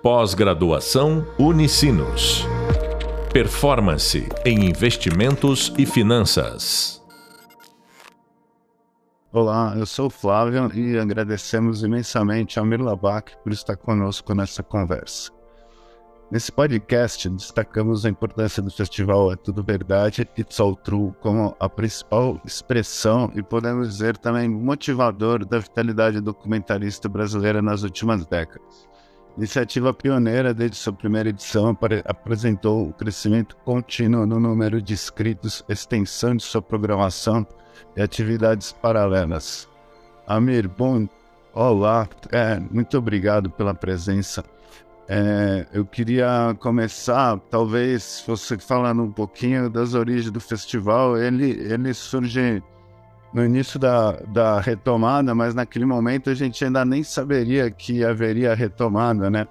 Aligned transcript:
Pós-graduação 0.00 1.26
Unicinos. 1.40 2.46
Performance 3.32 4.28
em 4.46 4.64
investimentos 4.66 5.74
e 5.76 5.84
finanças. 5.84 7.02
Olá, 9.32 9.74
eu 9.76 9.84
sou 9.84 10.06
o 10.06 10.10
Flávio 10.10 10.70
e 10.72 10.96
agradecemos 10.96 11.82
imensamente 11.82 12.60
ao 12.60 12.64
Mirlabach 12.64 13.36
por 13.42 13.52
estar 13.52 13.76
conosco 13.76 14.32
nessa 14.36 14.62
conversa. 14.62 15.32
Nesse 16.30 16.52
podcast, 16.52 17.28
destacamos 17.30 18.06
a 18.06 18.08
importância 18.08 18.62
do 18.62 18.70
festival 18.70 19.32
É 19.32 19.36
Tudo 19.36 19.64
Verdade 19.64 20.28
e 20.38 20.44
All 20.60 20.76
True 20.76 21.12
como 21.20 21.56
a 21.58 21.68
principal 21.68 22.40
expressão 22.44 23.32
e 23.34 23.42
podemos 23.42 23.88
dizer 23.88 24.16
também 24.16 24.48
motivador 24.48 25.44
da 25.44 25.58
vitalidade 25.58 26.20
documentarista 26.20 27.08
brasileira 27.08 27.60
nas 27.60 27.82
últimas 27.82 28.24
décadas. 28.24 28.86
Iniciativa 29.38 29.94
pioneira 29.94 30.52
desde 30.52 30.76
sua 30.76 30.92
primeira 30.92 31.28
edição, 31.28 31.78
apresentou 32.04 32.88
o 32.88 32.92
crescimento 32.92 33.54
contínuo 33.58 34.26
no 34.26 34.40
número 34.40 34.82
de 34.82 34.94
inscritos, 34.94 35.64
extensão 35.68 36.34
de 36.34 36.42
sua 36.42 36.60
programação 36.60 37.46
e 37.96 38.02
atividades 38.02 38.72
paralelas. 38.72 39.68
Amir, 40.26 40.66
bom, 40.66 41.08
olá, 41.54 42.08
é, 42.32 42.58
muito 42.58 42.98
obrigado 42.98 43.48
pela 43.48 43.72
presença. 43.72 44.44
É, 45.08 45.68
eu 45.72 45.86
queria 45.86 46.56
começar, 46.58 47.38
talvez, 47.48 48.24
você 48.26 48.58
falando 48.58 49.04
um 49.04 49.12
pouquinho 49.12 49.70
das 49.70 49.94
origens 49.94 50.32
do 50.32 50.40
festival. 50.40 51.16
Ele, 51.16 51.50
ele 51.72 51.94
surge 51.94 52.60
no 53.32 53.44
início 53.44 53.78
da, 53.78 54.12
da 54.12 54.60
retomada, 54.60 55.34
mas 55.34 55.54
naquele 55.54 55.84
momento 55.84 56.30
a 56.30 56.34
gente 56.34 56.64
ainda 56.64 56.84
nem 56.84 57.02
saberia 57.02 57.70
que 57.70 58.04
haveria 58.04 58.54
retomada, 58.54 59.30
né? 59.30 59.46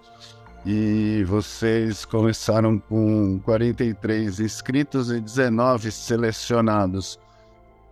E 0.66 1.24
vocês 1.26 2.04
começaram 2.04 2.78
com 2.80 3.40
43 3.40 4.40
inscritos 4.40 5.10
e 5.12 5.22
19 5.22 5.92
selecionados. 5.92 7.20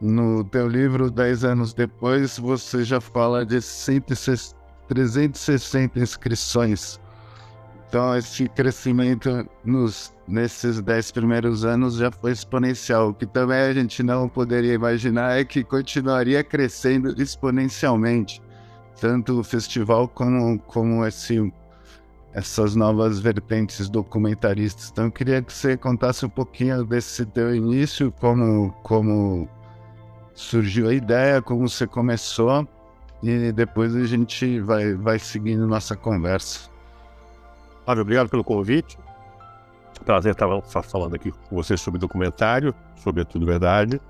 No 0.02 0.44
teu 0.44 0.68
livro, 0.68 1.10
10 1.10 1.46
anos 1.46 1.74
depois, 1.74 2.38
você 2.38 2.84
já 2.84 3.00
fala 3.00 3.46
de 3.46 3.62
160, 3.62 4.56
360 4.88 6.00
inscrições. 6.00 7.00
Então, 7.88 8.16
esse 8.18 8.50
crescimento 8.50 9.48
nos, 9.64 10.14
nesses 10.28 10.82
dez 10.82 11.12
primeiros 11.12 11.64
anos 11.64 11.96
já 11.96 12.12
foi 12.12 12.32
exponencial. 12.32 13.10
O 13.10 13.14
que 13.14 13.26
também 13.26 13.60
a 13.60 13.74
gente 13.74 14.04
não 14.04 14.28
poderia 14.28 14.74
imaginar 14.74 15.40
é 15.40 15.46
que 15.46 15.64
continuaria 15.64 16.44
crescendo 16.44 17.14
exponencialmente, 17.22 18.42
tanto 19.00 19.40
o 19.40 19.44
festival 19.44 20.08
como, 20.08 20.60
como 20.60 21.06
esse, 21.06 21.54
essas 22.34 22.76
novas 22.76 23.20
vertentes 23.20 23.88
documentaristas. 23.88 24.90
Então, 24.92 25.06
eu 25.06 25.12
queria 25.12 25.42
que 25.42 25.54
você 25.54 25.78
contasse 25.78 26.26
um 26.26 26.30
pouquinho 26.30 26.84
desse 26.84 27.26
teu 27.26 27.56
início, 27.56 28.12
como, 28.20 28.72
como 28.84 29.48
surgiu 30.34 30.90
a 30.90 30.94
ideia, 30.94 31.42
como 31.42 31.70
você 31.70 31.88
começou, 31.88 32.68
e 33.24 33.52
depois 33.54 33.96
a 33.96 34.06
gente 34.06 34.60
vai, 34.60 34.96
vai 34.96 35.18
seguindo 35.18 35.66
nossa 35.66 35.96
conversa. 35.96 36.75
Flávio, 37.86 38.02
obrigado 38.02 38.30
pelo 38.30 38.44
convite. 38.44 38.98
Prazer 40.04 40.34
estar 40.34 40.84
falando 40.84 41.16
aqui 41.16 41.32
com 41.32 41.56
vocês 41.56 41.80
sobre 41.80 42.00
documentário, 42.00 42.74
sobre 42.98 43.22
a 43.22 43.26
Tudo 43.26 43.46
Verdade. 43.46 44.02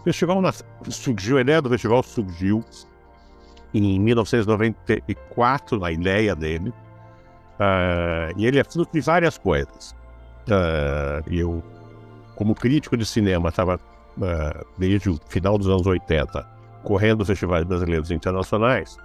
O 0.00 0.04
festival 0.04 0.40
surgiu, 0.88 1.38
a 1.38 1.40
ideia 1.40 1.60
do 1.60 1.68
festival 1.68 2.02
surgiu 2.02 2.62
em 3.74 3.98
1994, 3.98 5.84
a 5.84 5.90
ideia 5.90 6.36
dele. 6.36 6.70
Uh, 7.58 8.36
e 8.36 8.46
ele 8.46 8.58
é 8.58 8.64
fruto 8.64 8.92
de 8.92 9.00
várias 9.00 9.38
coisas. 9.38 9.92
Uh, 10.46 11.24
eu, 11.28 11.62
como 12.34 12.54
crítico 12.54 12.96
de 12.96 13.04
cinema, 13.04 13.48
estava 13.48 13.76
uh, 13.76 14.66
desde 14.78 15.10
o 15.10 15.18
final 15.28 15.58
dos 15.58 15.68
anos 15.68 15.86
80 15.86 16.46
correndo 16.84 17.24
festivais 17.24 17.64
brasileiros 17.64 18.10
e 18.10 18.14
internacionais 18.14 18.96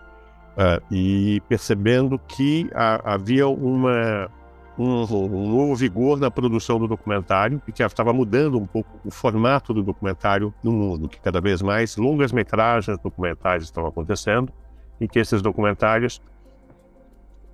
Uh, 0.51 0.83
e 0.93 1.41
percebendo 1.47 2.19
que 2.19 2.69
a, 2.73 3.13
havia 3.13 3.47
uma, 3.47 4.29
um, 4.77 5.03
um, 5.03 5.49
novo 5.49 5.75
vigor 5.75 6.19
na 6.19 6.29
produção 6.29 6.77
do 6.77 6.89
documentário 6.89 7.61
e 7.65 7.71
que 7.71 7.81
estava 7.81 8.11
mudando 8.11 8.59
um 8.59 8.65
pouco 8.65 8.89
o 9.05 9.09
formato 9.09 9.73
do 9.73 9.81
documentário 9.81 10.53
no 10.61 10.73
mundo, 10.73 11.07
que 11.07 11.21
cada 11.21 11.39
vez 11.39 11.61
mais 11.61 11.95
longas 11.95 12.33
metragens 12.33 12.97
documentais 12.99 13.63
estavam 13.63 13.89
acontecendo 13.89 14.51
e 14.99 15.07
que 15.07 15.19
esses 15.19 15.41
documentários 15.41 16.21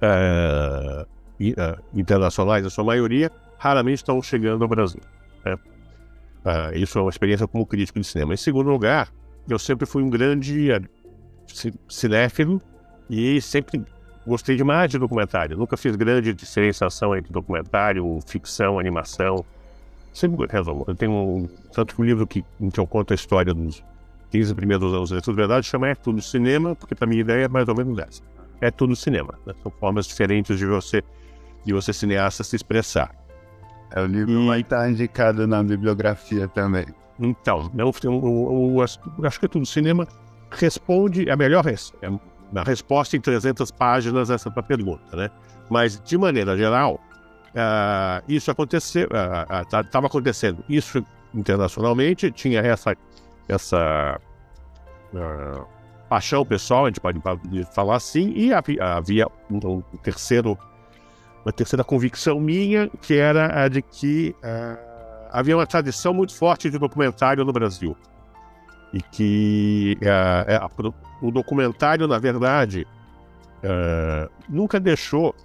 uh, 0.01 1.03
uh, 1.03 1.83
internacionais, 1.93 2.65
a 2.65 2.69
sua 2.71 2.83
maioria, 2.83 3.31
raramente 3.59 3.97
estão 3.97 4.19
chegando 4.23 4.63
ao 4.63 4.67
Brasil. 4.67 5.01
Né? 5.45 5.55
isso 6.75 6.97
é 6.97 7.01
uma 7.01 7.09
experiência 7.09 7.47
como 7.47 7.65
crítico 7.65 7.99
de 7.99 8.07
cinema. 8.07 8.33
Em 8.33 8.37
segundo 8.37 8.69
lugar, 8.69 9.09
eu 9.49 9.59
sempre 9.59 9.85
fui 9.85 10.01
um 10.01 10.09
grande 10.09 10.71
cinéfilo 11.87 12.61
e 13.09 13.41
sempre 13.41 13.83
gostei 14.25 14.55
demais 14.55 14.91
de 14.91 14.97
documentário. 14.97 15.57
Nunca 15.57 15.77
fiz 15.77 15.95
grande 15.95 16.33
diferenciação 16.33 17.15
entre 17.15 17.31
documentário, 17.31 18.19
ficção, 18.25 18.79
animação. 18.79 19.45
Sempre 20.13 20.45
resolvo. 20.49 20.85
Eu 20.87 20.95
tenho 20.95 21.11
um, 21.11 21.49
tanto 21.73 21.95
que 21.95 22.01
um 22.01 22.05
livro 22.05 22.27
que, 22.27 22.43
em 22.59 22.69
que 22.69 22.79
eu 22.79 22.87
conto 22.87 23.13
a 23.13 23.15
história 23.15 23.53
dos 23.53 23.83
15 24.31 24.55
primeiros 24.55 24.93
anos 24.93 25.09
da 25.09 25.33
verdade 25.33 25.65
chama 25.65 25.87
É 25.89 25.95
Tudo 25.95 26.21
Cinema, 26.21 26.75
porque 26.75 26.95
para 26.95 27.07
minha 27.07 27.21
ideia 27.21 27.45
é 27.45 27.47
mais 27.47 27.67
ou 27.67 27.75
menos 27.75 27.97
essa. 27.99 28.21
É 28.59 28.71
tudo 28.71 28.95
cinema. 28.95 29.35
Né? 29.45 29.53
São 29.61 29.71
formas 29.79 30.07
diferentes 30.07 30.57
de 30.57 30.65
você, 30.65 31.03
de 31.63 31.71
você 31.71 31.93
cineasta 31.93 32.43
se 32.43 32.55
expressar. 32.55 33.15
É, 33.91 34.01
o 34.01 34.05
livro 34.07 34.31
e... 34.31 34.47
vai 34.47 34.61
estar 34.61 34.89
indicado 34.89 35.45
na 35.47 35.63
bibliografia 35.63 36.47
também. 36.47 36.87
Então, 37.19 37.71
eu, 37.77 37.93
eu, 38.03 38.11
eu, 38.11 38.75
eu 38.77 39.25
acho 39.25 39.39
que 39.39 39.45
é 39.45 39.49
tudo 39.49 39.65
cinema 39.65 40.07
responde, 40.51 41.29
é 41.29 41.35
melhor, 41.35 41.65
é 41.67 42.09
na 42.51 42.63
resposta 42.63 43.15
em 43.15 43.21
300 43.21 43.71
páginas 43.71 44.29
essa 44.29 44.49
pergunta, 44.51 45.15
né? 45.15 45.29
Mas, 45.69 46.01
de 46.03 46.17
maneira 46.17 46.55
geral, 46.55 46.99
uh, 47.47 48.23
isso 48.27 48.49
aconteceu, 48.49 49.07
estava 49.61 49.99
uh, 49.99 50.03
uh, 50.03 50.07
acontecendo 50.07 50.63
isso 50.69 51.03
internacionalmente, 51.33 52.31
tinha 52.31 52.61
essa, 52.61 52.95
essa 53.47 54.19
paixão 56.09 56.45
pessoal, 56.45 56.85
a 56.85 56.87
gente 56.87 57.01
pode 57.01 57.19
falar 57.73 57.97
assim, 57.97 58.31
e 58.33 58.53
havia, 58.53 58.83
havia 58.83 59.27
um, 59.51 59.59
um, 59.67 59.81
terceiro, 60.01 60.57
uma 61.43 61.51
terceira 61.51 61.83
convicção 61.83 62.39
minha, 62.39 62.89
que 63.01 63.15
era 63.15 63.63
a 63.63 63.67
de 63.67 63.81
que 63.81 64.33
havia 65.29 65.57
uma 65.57 65.67
tradição 65.67 66.13
muito 66.13 66.33
forte 66.33 66.69
de 66.69 66.77
documentário 66.79 67.43
no 67.43 67.51
Brasil 67.51 67.95
e 68.93 69.01
que 69.01 69.97
uh, 70.01 70.93
o 71.21 71.31
documentário, 71.31 72.07
na 72.07 72.17
verdade, 72.17 72.87
uh, 73.63 74.31
nunca 74.47 74.79
deixou, 74.79 75.35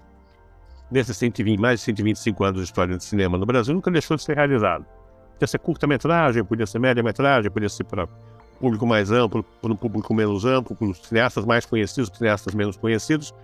nesses 0.91 1.17
120, 1.17 1.59
mais 1.59 1.81
de 1.81 1.87
125 1.87 2.45
anos 2.45 2.61
de 2.61 2.65
história 2.65 2.97
de 2.97 3.05
cinema 3.05 3.37
no 3.37 3.47
Brasil, 3.47 3.75
nunca 3.75 3.91
deixou 3.91 4.17
de 4.17 4.23
ser 4.23 4.37
realizado. 4.37 4.85
Podia 5.35 5.47
ser 5.47 5.59
curta-metragem, 5.59 6.45
podia 6.45 6.67
ser 6.67 6.79
média-metragem, 6.79 7.51
podia 7.51 7.69
ser 7.69 7.85
para 7.85 8.07
público 8.61 8.87
mais 8.87 9.11
amplo, 9.11 9.43
para 9.43 9.73
um 9.73 9.77
público 9.77 10.15
menos 10.15 10.45
amplo, 10.45 10.77
para 10.77 10.87
os 10.87 10.99
cineastas 10.99 11.45
mais 11.45 11.67
conhecidos, 11.67 12.11
cineastas 12.17 12.55
menos 12.55 12.77
conhecidos, 12.77 13.35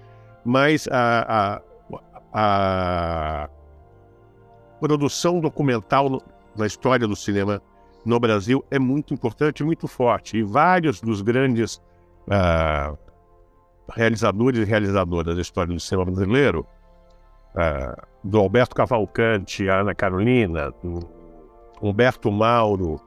mas 0.44 0.86
a, 0.92 1.60
a, 2.32 3.44
a 3.44 3.48
produção 4.78 5.40
documental 5.40 6.22
na 6.56 6.66
história 6.66 7.06
do 7.08 7.16
cinema 7.16 7.60
no 8.04 8.18
Brasil 8.18 8.64
é 8.70 8.78
muito 8.78 9.12
importante, 9.12 9.64
muito 9.64 9.86
forte. 9.86 10.38
E 10.38 10.42
vários 10.42 11.00
dos 11.00 11.20
grandes 11.20 11.76
uh, 12.26 12.96
realizadores 13.90 14.60
e 14.60 14.64
realizadoras 14.64 15.34
da 15.34 15.40
história 15.40 15.72
do 15.72 15.80
cinema 15.80 16.06
brasileiro, 16.06 16.66
uh, 17.54 18.06
do 18.22 18.38
Alberto 18.38 18.74
Cavalcante, 18.74 19.68
a 19.68 19.80
Ana 19.80 19.94
Carolina, 19.94 20.70
do 20.82 21.00
Humberto 21.82 22.30
Mauro, 22.30 23.00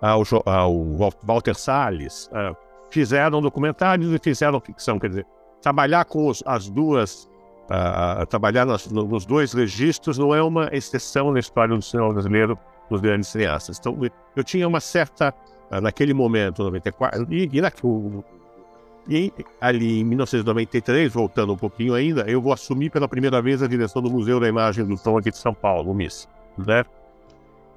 ao, 0.00 0.22
ao 0.46 0.84
Walter 1.22 1.54
Salles, 1.54 2.28
uh, 2.28 2.56
fizeram 2.90 3.40
documentários 3.40 4.12
e 4.12 4.18
fizeram 4.18 4.60
ficção. 4.60 4.98
Quer 4.98 5.08
dizer, 5.08 5.26
trabalhar 5.60 6.04
com 6.04 6.28
os, 6.28 6.42
as 6.46 6.68
duas 6.68 7.30
Uh, 7.70 8.26
trabalhar 8.26 8.66
nos, 8.66 9.24
dois 9.24 9.52
registros 9.54 10.18
não 10.18 10.34
é 10.34 10.42
uma 10.42 10.68
exceção 10.72 11.32
na 11.32 11.38
história 11.38 11.74
do 11.74 11.80
cinema 11.80 12.12
brasileiro 12.12 12.58
nos 12.90 13.00
grandes 13.00 13.28
cineastas. 13.28 13.78
Então, 13.78 13.98
eu 14.36 14.44
tinha 14.44 14.66
uma 14.66 14.80
certa, 14.80 15.34
ah, 15.70 15.80
naquele 15.80 16.14
momento, 16.14 16.62
94, 16.62 17.26
e, 17.32 17.48
e, 17.52 17.60
na, 17.60 17.72
e 19.08 19.32
ali 19.60 20.00
em 20.00 20.04
1993, 20.04 21.12
voltando 21.12 21.52
um 21.52 21.56
pouquinho 21.56 21.94
ainda, 21.94 22.22
eu 22.22 22.40
vou 22.40 22.52
assumir 22.52 22.90
pela 22.90 23.08
primeira 23.08 23.40
vez 23.42 23.62
a 23.62 23.66
direção 23.66 24.02
do 24.02 24.10
Museu 24.10 24.38
da 24.38 24.48
Imagem 24.48 24.84
do 24.84 24.96
Som 24.96 25.18
aqui 25.18 25.30
de 25.30 25.38
São 25.38 25.54
Paulo, 25.54 25.90
o 25.90 25.94
MIS. 25.94 26.28
Né? 26.58 26.84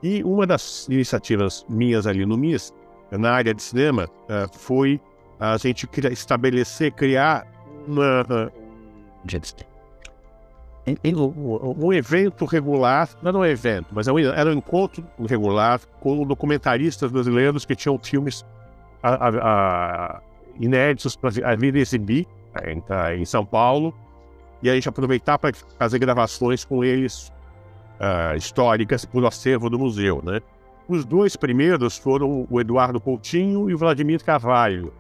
E 0.03 0.23
uma 0.23 0.45
das 0.45 0.87
iniciativas 0.89 1.65
minhas 1.67 2.05
ali 2.05 2.25
no 2.25 2.37
MIS, 2.37 2.73
na 3.11 3.31
área 3.31 3.53
de 3.53 3.61
cinema, 3.61 4.05
uh, 4.05 4.57
foi 4.57 4.99
a 5.39 5.57
gente 5.57 5.87
estabelecer, 6.11 6.91
criar 6.91 7.47
uma, 7.87 8.21
uh, 8.21 8.51
um 11.15 11.91
evento 11.91 12.45
regular, 12.45 13.09
não 13.21 13.43
é 13.43 13.47
um 13.47 13.51
evento, 13.51 13.87
mas 13.91 14.07
é 14.07 14.11
era 14.35 14.51
um 14.51 14.53
encontro 14.53 15.03
regular 15.27 15.79
com 15.99 16.23
documentaristas 16.23 17.11
brasileiros 17.11 17.65
que 17.65 17.75
tinham 17.75 17.97
filmes 17.97 18.45
a, 19.01 19.09
a, 19.09 19.29
a, 19.29 20.21
inéditos 20.59 21.15
para 21.15 21.55
vir 21.55 21.75
exibir 21.75 22.27
em, 22.65 22.79
tá, 22.81 23.15
em, 23.15 23.25
São 23.25 23.43
Paulo 23.43 23.93
e 24.61 24.69
a 24.69 24.75
gente 24.75 24.87
aproveitar 24.87 25.39
para 25.39 25.53
fazer 25.77 25.97
gravações 25.97 26.63
com 26.63 26.83
eles 26.83 27.31
uh, 27.99 28.35
históricas 28.35 29.05
para 29.05 29.19
o 29.19 29.27
acervo 29.27 29.69
do 29.69 29.79
museu, 29.79 30.21
né? 30.23 30.39
Os 30.87 31.03
dois 31.03 31.35
primeiros 31.35 31.97
foram 31.97 32.47
o 32.47 32.61
Eduardo 32.61 32.99
Coutinho 33.01 33.69
e 33.71 33.73
o 33.73 33.77
Vladimir 33.77 34.23
Carvalho, 34.23 34.93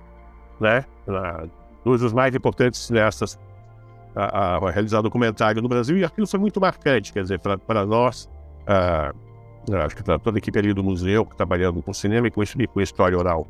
né? 0.59 0.83
Uh, 1.07 1.49
dois 1.83 2.01
dos 2.01 2.11
mais 2.11 2.33
importantes 2.33 2.79
cineastas 2.79 3.39
a, 4.15 4.55
a, 4.55 4.71
realizar 4.71 5.01
documentário 5.01 5.61
no 5.61 5.67
Brasil, 5.67 5.97
e 5.97 6.03
aquilo 6.03 6.25
foi 6.25 6.39
muito 6.39 6.59
marcante, 6.61 7.11
quer 7.11 7.23
dizer, 7.23 7.39
para 7.39 7.85
nós, 7.85 8.29
acho 9.85 9.95
que 9.95 10.03
para 10.03 10.17
toda 10.17 10.37
a 10.37 10.39
equipe 10.39 10.57
ali 10.57 10.73
do 10.73 10.83
museu, 10.83 11.27
trabalhando 11.37 11.81
com 11.81 11.93
cinema 11.93 12.27
e 12.27 12.31
com, 12.31 12.41
e 12.43 12.67
com 12.67 12.81
história 12.81 13.17
oral, 13.17 13.47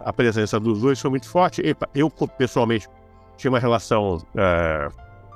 a 0.00 0.12
presença 0.12 0.58
dos 0.58 0.80
dois 0.80 1.00
foi 1.00 1.10
muito 1.10 1.28
forte. 1.28 1.62
Eu, 1.94 2.10
pessoalmente, 2.10 2.88
tinha 3.36 3.50
uma 3.50 3.58
relação. 3.58 4.22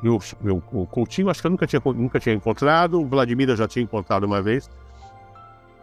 eu, 0.03 0.19
eu, 0.45 0.63
o 0.73 0.87
Coutinho, 0.87 1.31
acho 1.31 1.41
que 1.41 1.47
eu 1.47 1.51
nunca 1.51 1.67
tinha, 1.67 1.83
nunca 1.85 2.21
tinha 2.21 2.35
encontrado, 2.35 3.01
o 3.01 3.07
Vladimir 3.07 3.55
já 3.57 3.69
tinha 3.69 3.83
encontrado 3.83 4.25
uma 4.25 4.43
vez, 4.43 4.69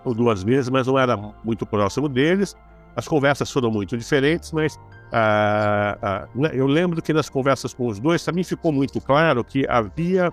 ou 0.04 0.14
duas 0.14 0.44
vezes, 0.44 0.70
mas 0.70 0.88
não 0.88 1.00
era 1.00 1.18
muito 1.44 1.66
próximo 1.66 2.10
deles. 2.10 2.56
As 2.96 3.08
conversas 3.08 3.52
foram 3.52 3.70
muito 3.70 3.98
diferentes, 3.98 4.52
mas 4.52 4.80
ah, 5.12 5.98
ah, 6.02 6.28
né, 6.34 6.50
eu 6.54 6.66
lembro 6.66 7.02
que 7.02 7.14
nas 7.14 7.30
conversas 7.30 7.74
com 7.74 7.88
os 7.88 8.00
dois 8.00 8.24
também 8.24 8.44
ficou 8.44 8.72
muito 8.72 9.00
claro 9.00 9.44
que 9.44 9.66
havia 9.68 10.32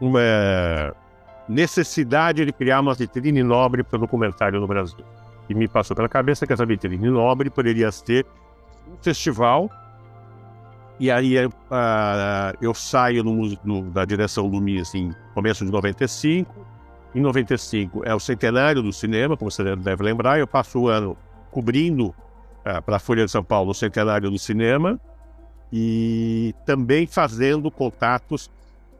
uma 0.00 0.94
necessidade 1.48 2.44
de 2.44 2.52
criar 2.52 2.80
uma 2.80 2.94
vitrine 2.94 3.42
nobre 3.42 3.82
para 3.82 3.96
o 3.96 4.00
documentário 4.00 4.60
no 4.60 4.66
Brasil. 4.66 5.04
E 5.48 5.54
me 5.54 5.68
passou 5.68 5.94
pela 5.94 6.08
cabeça 6.08 6.46
que 6.46 6.52
essa 6.52 6.66
vitrine 6.66 7.08
nobre 7.08 7.50
poderia 7.50 7.90
ser 7.90 8.26
um 8.90 8.96
festival. 9.00 9.70
E 10.98 11.10
aí 11.10 11.36
uh, 11.44 11.50
eu 12.60 12.72
saio 12.72 13.22
no, 13.22 13.56
no, 13.62 13.82
da 13.90 14.04
direção 14.04 14.48
do 14.48 14.60
MIS 14.60 14.94
em 14.94 15.14
começo 15.34 15.64
de 15.64 15.70
95. 15.70 16.66
Em 17.14 17.20
95 17.20 18.02
é 18.04 18.14
o 18.14 18.20
centenário 18.20 18.82
do 18.82 18.92
cinema, 18.92 19.36
como 19.36 19.50
você 19.50 19.76
deve 19.76 20.02
lembrar. 20.02 20.38
Eu 20.38 20.46
passo 20.46 20.80
o 20.80 20.88
ano 20.88 21.16
cobrindo 21.56 22.14
é, 22.66 22.82
para 22.82 22.96
a 22.96 22.98
Folha 22.98 23.24
de 23.24 23.30
São 23.30 23.42
Paulo 23.42 23.70
o 23.70 23.74
centenário 23.74 24.30
do 24.30 24.38
cinema 24.38 25.00
e 25.72 26.54
também 26.66 27.06
fazendo 27.06 27.70
contatos 27.70 28.50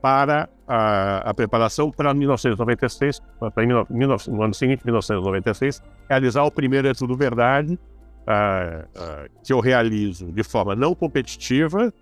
para 0.01 0.49
a, 0.67 1.19
a 1.19 1.35
preparação 1.35 1.91
para 1.91 2.15
1996, 2.15 3.21
para 3.39 3.67
no 3.67 4.43
ano 4.43 4.55
seguinte, 4.55 4.83
1996, 4.87 5.83
realizar 6.09 6.45
o 6.45 6.51
primeiro 6.51 6.89
É 6.89 6.95
Tudo 6.95 7.15
Verdade, 7.15 7.75
uh, 7.75 8.85
uh, 8.85 9.31
que 9.45 9.53
eu 9.53 9.61
realizo 9.61 10.33
de 10.33 10.43
forma 10.43 10.75
não 10.75 10.95
competitiva, 10.95 11.93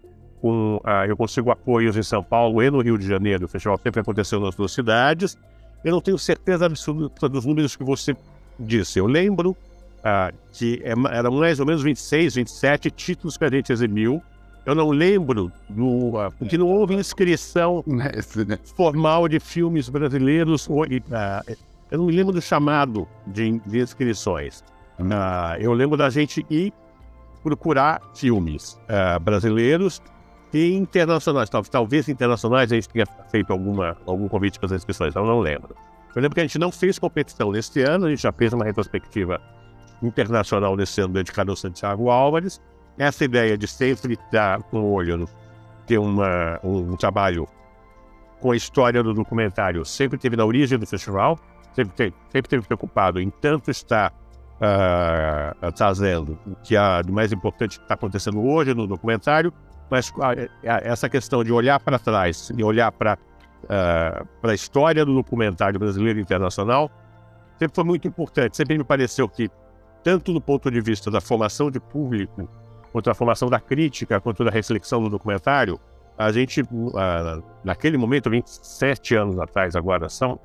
com, 0.41 0.81
eu 1.09 1.17
consigo 1.17 1.51
apoios 1.51 1.97
em 1.97 2.03
São 2.03 2.23
Paulo 2.23 2.63
e 2.63 2.71
no 2.71 2.81
Rio 2.81 2.99
de 2.99 3.09
Janeiro, 3.09 3.47
o 3.47 3.49
festival 3.49 3.79
sempre 3.83 4.01
aconteceu 4.01 4.39
nas 4.39 4.55
duas 4.55 4.71
cidades, 4.71 5.37
eu 5.83 5.93
não 5.93 6.01
tenho 6.01 6.19
certeza 6.19 6.67
absoluta 6.67 7.29
dos 7.29 7.45
números 7.45 7.75
que 7.75 7.83
você 7.83 8.15
disse, 8.59 8.99
eu 8.99 9.07
lembro 9.07 9.57
ah, 10.05 10.31
que 10.53 10.83
é, 10.85 10.93
eram 11.17 11.33
mais 11.33 11.59
ou 11.59 11.65
menos 11.65 11.83
26, 11.83 12.35
27 12.35 12.91
títulos 12.91 13.39
que 13.39 13.45
a 13.45 13.51
gente 13.51 13.73
exibiu. 13.73 14.23
Eu 14.67 14.75
não 14.75 14.91
lembro 14.91 15.51
do. 15.69 15.87
Uh, 15.87 16.33
porque 16.39 16.59
não 16.59 16.69
houve 16.69 16.95
inscrição 16.95 17.83
formal 18.77 19.27
de 19.29 19.41
filmes 19.41 19.89
brasileiros. 19.89 20.69
Ou, 20.69 20.83
uh, 20.83 21.57
eu 21.91 21.99
não 21.99 22.07
me 22.07 22.13
lembro 22.13 22.35
do 22.35 22.43
chamado 22.43 23.09
de, 23.27 23.59
de 23.61 23.81
inscrições. 23.81 24.61
Uh, 24.99 25.59
eu 25.59 25.73
lembro 25.73 25.97
da 25.97 26.11
gente 26.11 26.45
ir 26.51 26.73
procurar 27.43 28.01
filmes 28.15 28.79
brasileiros 29.21 30.01
e 30.53 30.73
internacionais. 30.73 31.51
Talvez 31.71 32.09
internacionais 32.09 32.73
a 32.73 32.75
gente 32.75 32.89
tenha 32.89 33.07
feito 33.31 33.53
alguma, 33.53 33.99
algum 34.07 34.29
convite 34.29 34.59
para 34.59 34.67
as 34.67 34.73
inscrições, 34.73 35.15
eu 35.15 35.27
não 35.27 35.41
lembro. 35.41 35.77
Eu 36.17 36.23
lembro 36.23 36.35
que 36.35 36.41
a 36.41 36.45
gente 36.45 36.59
não 36.59 36.73
fez 36.73 36.99
competição 36.99 37.53
neste 37.53 37.83
ano, 37.83 38.07
a 38.07 38.09
gente 38.09 38.23
já 38.23 38.33
fez 38.33 38.55
uma 38.55 38.65
retrospectiva 38.65 39.39
internacional 40.07 40.77
nesse 40.77 41.01
ano 41.01 41.15
dedicado 41.15 41.51
ao 41.51 41.57
Santiago 41.57 42.11
Álvares. 42.11 42.61
Essa 42.99 43.25
ideia 43.25 43.59
de 43.59 43.67
sempre 43.67 44.15
estar 44.15 44.63
com 44.65 44.81
o 44.81 44.93
olho, 44.93 45.29
ter 45.87 45.99
uma, 45.99 46.61
um, 46.63 46.97
trabalho 46.97 47.47
com 48.41 48.53
a 48.53 48.57
história 48.57 49.03
do 49.03 49.13
documentário, 49.13 49.85
sempre 49.85 50.19
teve 50.19 50.37
na 50.37 50.45
origem 50.45 50.79
do 50.79 50.87
festival, 50.87 51.39
sempre, 51.73 51.95
teve, 51.95 52.15
sempre 52.31 52.49
teve 52.49 52.67
preocupado 52.67 53.21
em 53.21 53.31
tanto 53.31 53.71
estar 53.71 54.13
uh, 54.13 55.73
trazendo 55.73 56.39
o 56.47 56.55
que 56.63 56.77
há 56.77 57.03
de 57.03 57.11
mais 57.11 57.33
importante 57.33 57.79
que 57.79 57.85
está 57.85 57.95
acontecendo 57.95 58.45
hoje 58.45 58.75
no 58.75 58.87
documentário, 58.87 59.53
mas 59.91 60.11
uh, 60.11 60.49
essa 60.63 61.09
questão 61.09 61.43
de 61.43 61.53
olhar 61.53 61.81
para 61.81 61.99
trás 61.99 62.53
e 62.57 62.63
olhar 62.63 62.93
para 62.93 63.19
uh, 63.65 64.49
a 64.49 64.55
história 64.55 65.05
do 65.05 65.15
documentário 65.15 65.79
brasileiro 65.79 66.19
e 66.19 66.23
internacional 66.23 66.91
sempre 67.59 67.75
foi 67.75 67.85
muito 67.85 68.07
importante. 68.07 68.57
Sempre 68.57 68.79
me 68.79 68.85
pareceu 68.85 69.29
que 69.29 69.51
tanto 70.05 70.35
do 70.35 70.41
ponto 70.41 70.71
de 70.71 70.81
vista 70.83 71.11
da 71.11 71.21
formação 71.21 71.71
de 71.71 71.81
público, 71.81 72.47
quanto 72.93 73.07
da 73.07 73.15
formação 73.15 73.49
da 73.49 73.59
crítica, 73.59 74.21
quanto 74.21 74.45
da 74.45 74.51
reflexão 74.51 75.03
do 75.03 75.09
documentário, 75.09 75.81
a 76.17 76.31
gente, 76.31 76.63
naquele 77.65 77.97
momento, 77.97 78.31
27 78.31 79.17
anos 79.17 79.39
atrás 79.41 79.75
agora 79.75 80.09
são, 80.09 80.39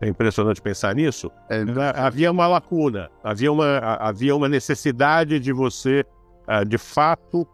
é 0.00 0.08
impressionante 0.08 0.60
pensar 0.60 0.94
nisso, 0.96 1.30
é, 1.48 1.62
havia 1.94 2.32
uma 2.32 2.48
lacuna, 2.48 3.08
havia 3.22 3.52
uma, 3.52 3.78
havia 3.78 4.34
uma 4.34 4.48
necessidade 4.48 5.38
de 5.38 5.52
você, 5.52 6.04
de 6.66 6.78
fato, 6.78 7.46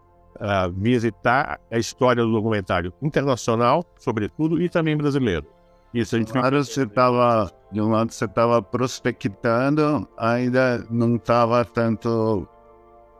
visitar 0.73 1.59
a 1.69 1.77
história 1.77 2.23
do 2.23 2.31
documentário 2.31 2.91
internacional, 3.03 3.85
sobretudo, 3.99 4.59
e 4.59 4.69
também 4.69 4.97
brasileiro. 4.97 5.45
Isso, 5.93 6.15
a 6.15 6.19
gente 6.19 6.31
claro, 6.31 6.63
você 6.63 6.83
estava, 6.83 7.51
de 7.71 7.81
um 7.81 7.89
lado 7.89 8.11
você 8.11 8.25
estava 8.25 8.61
prospectando, 8.61 10.07
ainda 10.17 10.85
não 10.89 11.15
estava 11.15 11.65
tanto 11.65 12.47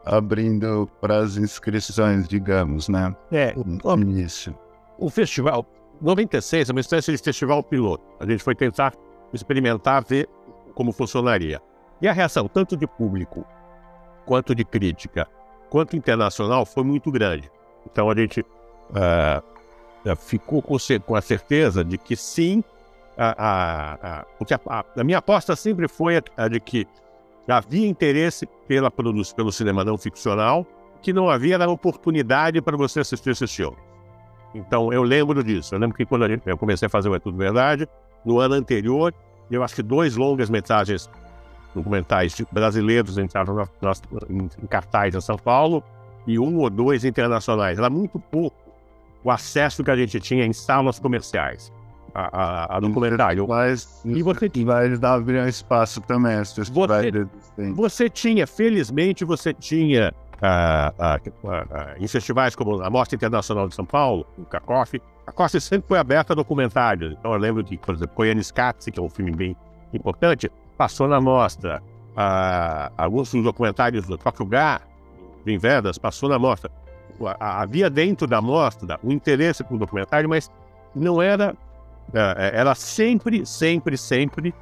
abrindo 0.04 0.88
para 1.00 1.18
as 1.18 1.36
inscrições, 1.36 2.28
digamos, 2.28 2.88
né? 2.88 3.14
É, 3.32 3.54
no 3.54 4.02
início. 4.02 4.56
O 4.98 5.10
festival, 5.10 5.66
96 6.00 6.68
é 6.68 6.72
uma 6.72 6.80
espécie 6.80 7.12
de 7.12 7.18
festival 7.18 7.62
piloto. 7.62 8.04
A 8.20 8.26
gente 8.26 8.42
foi 8.42 8.54
tentar 8.54 8.94
experimentar, 9.32 10.04
ver 10.04 10.28
como 10.74 10.92
funcionaria. 10.92 11.60
E 12.00 12.08
a 12.08 12.12
reação, 12.12 12.48
tanto 12.48 12.76
de 12.76 12.86
público, 12.86 13.44
quanto 14.24 14.54
de 14.54 14.64
crítica, 14.64 15.26
quanto 15.68 15.96
internacional, 15.96 16.64
foi 16.64 16.84
muito 16.84 17.10
grande. 17.10 17.50
Então 17.84 18.08
a 18.08 18.14
gente 18.14 18.40
uh, 18.40 19.49
ficou 20.16 20.62
com, 20.62 20.76
a 21.14 21.20
certeza 21.20 21.84
de 21.84 21.98
que 21.98 22.16
sim, 22.16 22.64
a, 23.16 23.34
a, 23.38 24.24
a, 24.66 24.84
a, 24.96 25.04
minha 25.04 25.18
aposta 25.18 25.54
sempre 25.54 25.88
foi 25.88 26.22
a, 26.36 26.48
de 26.48 26.60
que 26.60 26.86
havia 27.48 27.86
interesse 27.86 28.46
pela 28.66 28.90
produção, 28.90 29.36
pelo 29.36 29.52
cinema 29.52 29.84
não 29.84 29.98
ficcional, 29.98 30.66
que 31.02 31.12
não 31.12 31.28
havia 31.28 31.54
era 31.54 31.68
oportunidade 31.68 32.60
para 32.60 32.76
você 32.76 33.00
assistir 33.00 33.30
esse 33.30 33.46
filme. 33.46 33.76
Então 34.54 34.92
eu 34.92 35.02
lembro 35.02 35.42
disso. 35.42 35.74
Eu 35.74 35.78
lembro 35.78 35.96
que 35.96 36.04
quando 36.04 36.26
eu 36.46 36.58
comecei 36.58 36.86
a 36.86 36.88
fazer 36.88 37.08
o 37.08 37.14
É 37.14 37.18
Tudo 37.18 37.36
Verdade, 37.36 37.88
no 38.24 38.38
ano 38.38 38.54
anterior, 38.54 39.14
eu 39.50 39.62
acho 39.62 39.74
que 39.74 39.82
dois 39.82 40.16
longas 40.16 40.50
metragens 40.50 41.10
documentais 41.74 42.34
brasileiros 42.50 43.16
entraram 43.16 43.68
em 44.28 44.66
cartaz 44.66 45.14
em 45.14 45.20
São 45.20 45.36
Paulo 45.36 45.82
e 46.26 46.38
um 46.38 46.58
ou 46.58 46.68
dois 46.68 47.04
internacionais. 47.04 47.78
Era 47.78 47.88
muito 47.88 48.18
pouco 48.18 48.69
o 49.22 49.30
acesso 49.30 49.84
que 49.84 49.90
a 49.90 49.96
gente 49.96 50.18
tinha 50.20 50.44
em 50.44 50.52
salas 50.52 50.98
comerciais 50.98 51.72
a, 52.14 52.74
a, 52.74 52.76
a 52.76 52.80
documentário. 52.80 53.46
Mas, 53.46 54.00
e 54.04 54.22
você 54.22 54.50
vai 54.64 54.88
dar 54.96 55.20
um 55.20 55.48
espaço 55.48 56.00
também. 56.00 56.38
Você, 56.38 56.62
você 57.74 58.08
tinha, 58.08 58.46
felizmente, 58.46 59.24
você 59.24 59.52
tinha 59.52 60.12
uh, 60.40 61.46
uh, 61.46 61.48
uh, 61.48 62.02
em 62.02 62.08
festivais 62.08 62.54
como 62.54 62.82
a 62.82 62.90
Mostra 62.90 63.16
Internacional 63.16 63.68
de 63.68 63.74
São 63.74 63.84
Paulo, 63.84 64.26
o 64.38 64.44
CACOF, 64.44 65.00
a 65.26 65.32
COF 65.32 65.60
sempre 65.60 65.88
foi 65.88 65.98
aberta 65.98 66.32
a 66.32 66.36
documentários. 66.36 67.14
Então 67.18 67.32
eu 67.32 67.38
lembro 67.38 67.62
que, 67.62 67.76
por 67.78 67.94
exemplo, 67.94 68.14
Koyaanisqatsi, 68.16 68.90
que 68.90 68.98
é 68.98 69.02
um 69.02 69.10
filme 69.10 69.32
bem 69.32 69.56
importante, 69.92 70.50
passou 70.76 71.06
na 71.06 71.20
mostra. 71.20 71.82
alguns 72.96 73.32
dos 73.32 73.44
documentários 73.44 74.06
do 74.06 74.18
Tokyo-Ga, 74.18 74.80
Vim 75.44 75.56
Vedas, 75.56 75.98
passou 75.98 76.28
na 76.28 76.38
mostra 76.38 76.70
havia 77.38 77.90
dentro 77.90 78.26
da 78.26 78.40
mostra 78.40 78.98
um 79.02 79.12
interesse 79.12 79.62
por 79.64 79.78
documentário, 79.78 80.28
mas 80.28 80.50
não 80.94 81.20
era. 81.20 81.54
É, 82.12 82.50
é, 82.56 82.60
era 82.60 82.74
sempre, 82.74 83.46
sempre, 83.46 83.96
sempre 83.96 84.54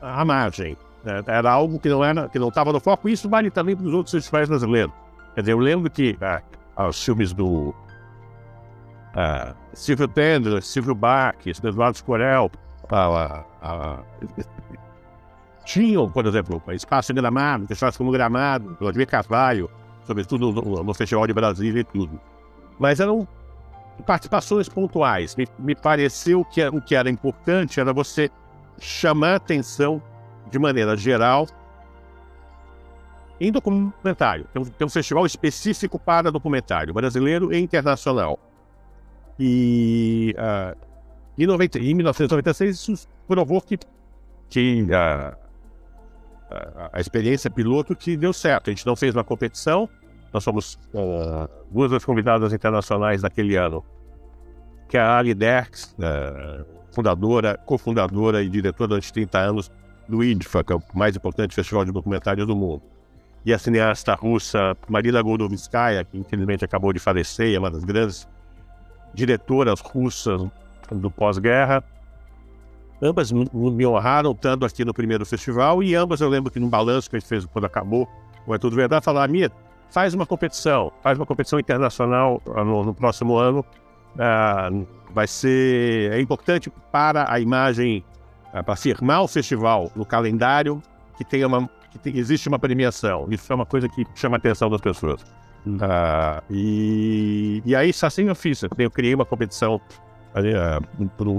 à 0.00 0.24
margem. 0.24 0.76
Né? 1.04 1.22
Era 1.26 1.50
algo 1.50 1.78
que 1.78 1.88
não 1.88 2.04
era, 2.04 2.28
que 2.28 2.38
não 2.38 2.48
estava 2.48 2.72
no 2.72 2.80
foco. 2.80 3.08
Isso 3.08 3.28
vale 3.28 3.50
também 3.50 3.76
para 3.76 3.86
os 3.86 3.94
outros 3.94 4.12
festivais 4.12 4.48
brasileiros. 4.48 4.92
Quer 5.34 5.40
dizer, 5.40 5.52
eu 5.52 5.58
lembro 5.58 5.90
que 5.90 6.16
ah, 6.20 6.42
os 6.88 7.02
filmes 7.02 7.32
do 7.32 7.74
uh, 9.14 9.54
Silvio 9.72 10.08
Tendler, 10.08 10.62
Silvio 10.62 10.94
Bach, 10.94 11.36
Eduardo 11.46 12.02
Corel, 12.04 12.50
a, 12.90 13.44
a, 13.62 13.98
tinham, 15.64 16.10
por 16.10 16.26
exemplo, 16.26 16.62
Espaço 16.72 17.14
Gramado, 17.14 17.66
Festivais 17.68 17.96
como 17.96 18.10
Gramado, 18.10 18.76
Vladimir 18.80 19.06
Carvalho, 19.06 19.70
sobretudo 20.10 20.52
no, 20.52 20.82
no, 20.82 20.94
Festival 20.94 21.24
de 21.26 21.32
Brasília 21.32 21.80
e 21.80 21.84
tudo. 21.84 22.20
Mas 22.78 22.98
eram 22.98 23.28
participações 24.04 24.68
pontuais. 24.68 25.36
Me, 25.36 25.46
me 25.56 25.74
pareceu 25.76 26.44
que 26.44 26.66
o 26.66 26.80
que 26.80 26.96
era 26.96 27.08
importante 27.08 27.78
era 27.78 27.92
você 27.92 28.28
chamar 28.80 29.36
atenção 29.36 30.02
de 30.50 30.58
maneira 30.58 30.96
geral 30.96 31.46
em 33.40 33.52
documentário. 33.52 34.46
Tem 34.52 34.60
um, 34.60 34.64
tem 34.64 34.86
um 34.86 34.90
festival 34.90 35.24
específico 35.24 35.96
para 35.96 36.32
documentário, 36.32 36.92
brasileiro 36.92 37.54
e 37.54 37.58
internacional. 37.58 38.38
E 39.38 40.34
uh, 40.36 40.76
em, 41.38 41.46
90, 41.46 41.78
em 41.78 41.94
1996 41.94 42.76
isso 42.76 43.08
provou 43.28 43.60
que, 43.60 43.78
que 44.48 44.82
uh, 44.82 45.36
a, 46.50 46.90
a, 46.94 47.00
experiência 47.00 47.48
piloto 47.48 47.94
que 47.94 48.16
deu 48.16 48.32
certo. 48.32 48.68
A 48.68 48.72
gente 48.72 48.84
não 48.84 48.96
fez 48.96 49.14
uma 49.14 49.24
competição, 49.24 49.88
nós 50.32 50.44
somos 50.44 50.78
uh, 50.94 51.48
duas 51.70 51.90
das 51.90 52.04
convidadas 52.04 52.52
internacionais 52.52 53.22
daquele 53.22 53.56
ano, 53.56 53.84
que 54.88 54.96
é 54.96 55.00
a 55.00 55.18
Ali 55.18 55.34
Derks, 55.34 55.94
uh, 55.98 56.64
fundadora, 56.92 57.56
cofundadora 57.66 58.42
e 58.42 58.48
diretora 58.48 58.88
durante 58.88 59.12
30 59.12 59.38
anos 59.38 59.72
do 60.08 60.22
IDFA, 60.22 60.64
que 60.64 60.72
é 60.72 60.76
o 60.76 60.82
mais 60.94 61.16
importante 61.16 61.54
festival 61.54 61.84
de 61.84 61.92
documentários 61.92 62.46
do 62.46 62.56
mundo. 62.56 62.82
E 63.44 63.54
a 63.54 63.58
cineasta 63.58 64.14
russa 64.14 64.76
Marina 64.88 65.22
Goldovskaya, 65.22 66.04
que 66.04 66.18
infelizmente 66.18 66.64
acabou 66.64 66.92
de 66.92 66.98
falecer, 66.98 67.54
é 67.54 67.58
uma 67.58 67.70
das 67.70 67.84
grandes 67.84 68.28
diretoras 69.14 69.80
russas 69.80 70.42
do 70.90 71.10
pós-guerra. 71.10 71.82
Ambas 73.02 73.32
me 73.32 73.86
honraram 73.86 74.34
tanto 74.34 74.66
aqui 74.66 74.84
no 74.84 74.92
primeiro 74.92 75.24
festival 75.24 75.82
e 75.82 75.94
ambas 75.94 76.20
eu 76.20 76.28
lembro 76.28 76.50
que 76.52 76.60
no 76.60 76.68
balanço 76.68 77.08
que 77.08 77.16
a 77.16 77.18
gente 77.18 77.28
fez 77.28 77.46
quando 77.46 77.64
acabou 77.64 78.06
o 78.46 78.54
É 78.54 78.58
Tudo 78.58 78.76
Verdade, 78.76 79.04
falaram, 79.04 79.32
Mia, 79.32 79.50
faz 79.90 80.14
uma 80.14 80.26
competição, 80.26 80.92
faz 81.02 81.18
uma 81.18 81.26
competição 81.26 81.58
internacional 81.58 82.40
ah, 82.54 82.64
no, 82.64 82.84
no 82.84 82.94
próximo 82.94 83.36
ano. 83.36 83.64
Uh, 84.14 84.86
vai 85.12 85.26
ser 85.26 86.12
é 86.12 86.20
importante 86.20 86.70
para 86.90 87.32
a 87.32 87.38
imagem, 87.38 88.04
uh, 88.52 88.62
para 88.64 88.76
firmar 88.76 89.22
o 89.22 89.28
festival 89.28 89.90
no 89.94 90.04
calendário, 90.04 90.82
que 91.16 91.24
tenha 91.24 91.46
uma, 91.46 91.68
que 91.90 91.98
tem, 91.98 92.16
existe 92.16 92.48
uma 92.48 92.58
premiação. 92.58 93.26
Isso 93.30 93.52
é 93.52 93.54
uma 93.54 93.66
coisa 93.66 93.88
que 93.88 94.06
chama 94.14 94.36
a 94.36 94.38
atenção 94.38 94.70
das 94.70 94.80
pessoas. 94.80 95.22
Uh, 95.66 96.42
e, 96.48 97.62
e 97.64 97.76
aí, 97.76 97.90
assim 97.90 98.28
eu 98.28 98.34
fiz. 98.34 98.62
Eu 98.78 98.90
criei 98.90 99.14
uma 99.14 99.26
competição 99.26 99.80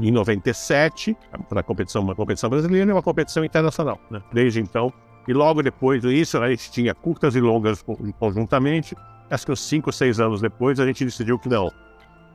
em 0.01 0.11
97, 0.11 1.15
para 1.47 1.63
competição, 1.63 2.01
uma 2.01 2.15
competição 2.15 2.49
brasileira 2.49 2.89
e 2.89 2.93
uma 2.93 3.01
competição 3.01 3.43
internacional. 3.43 3.99
Né? 4.09 4.21
Desde 4.33 4.59
então, 4.59 4.93
e 5.27 5.33
logo 5.33 5.61
depois 5.61 6.01
disso, 6.01 6.37
a 6.37 6.49
gente 6.49 6.71
tinha 6.71 6.93
curtas 6.95 7.35
e 7.35 7.41
longas 7.41 7.83
conjuntamente. 8.19 8.95
Acho 9.29 9.45
que 9.45 9.51
uns 9.51 9.61
5 9.61 9.89
ou 9.89 9.93
6 9.93 10.19
anos 10.19 10.41
depois, 10.41 10.79
a 10.79 10.85
gente 10.85 11.05
decidiu 11.05 11.37
que 11.37 11.47
não. 11.47 11.71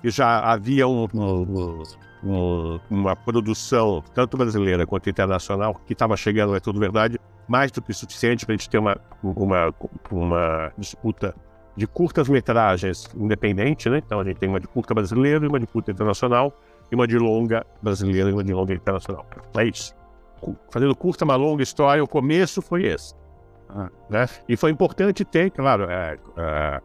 Que 0.00 0.10
já 0.10 0.40
havia 0.40 0.86
um, 0.86 1.06
um, 1.14 1.82
um, 2.24 2.80
uma 2.90 3.16
produção, 3.16 4.02
tanto 4.14 4.36
brasileira 4.36 4.86
quanto 4.86 5.10
internacional, 5.10 5.74
que 5.86 5.92
estava 5.92 6.16
chegando, 6.16 6.54
é 6.54 6.60
tudo 6.60 6.78
verdade, 6.78 7.18
mais 7.48 7.70
do 7.70 7.82
que 7.82 7.92
suficiente 7.92 8.46
para 8.46 8.54
a 8.54 8.56
gente 8.56 8.70
ter 8.70 8.78
uma, 8.78 8.96
uma, 9.22 9.74
uma 10.10 10.72
disputa 10.78 11.34
de 11.76 11.86
curtas-metragens 11.86 13.10
independente, 13.14 13.90
né? 13.90 13.98
Então 14.04 14.20
a 14.20 14.24
gente 14.24 14.38
tem 14.38 14.48
uma 14.48 14.60
de 14.60 14.66
curta 14.66 14.94
brasileira, 14.94 15.46
uma 15.46 15.60
de 15.60 15.66
curta 15.66 15.90
internacional, 15.90 16.52
e 16.90 16.94
uma 16.94 17.06
de 17.06 17.18
longa 17.18 17.66
brasileira 17.82 18.30
e 18.30 18.32
uma 18.32 18.44
de 18.44 18.52
longa 18.52 18.72
internacional. 18.72 19.26
É 19.56 19.64
isso. 19.64 19.94
Fazendo 20.70 20.94
curta, 20.94 21.24
uma 21.24 21.36
longa 21.36 21.62
história, 21.62 22.02
o 22.02 22.08
começo 22.08 22.60
foi 22.60 22.86
esse. 22.86 23.14
Ah, 23.68 23.90
né? 24.08 24.26
E 24.48 24.56
foi 24.56 24.70
importante 24.70 25.24
ter, 25.24 25.50
claro, 25.50 25.84
é, 25.90 26.18
é, 26.36 26.80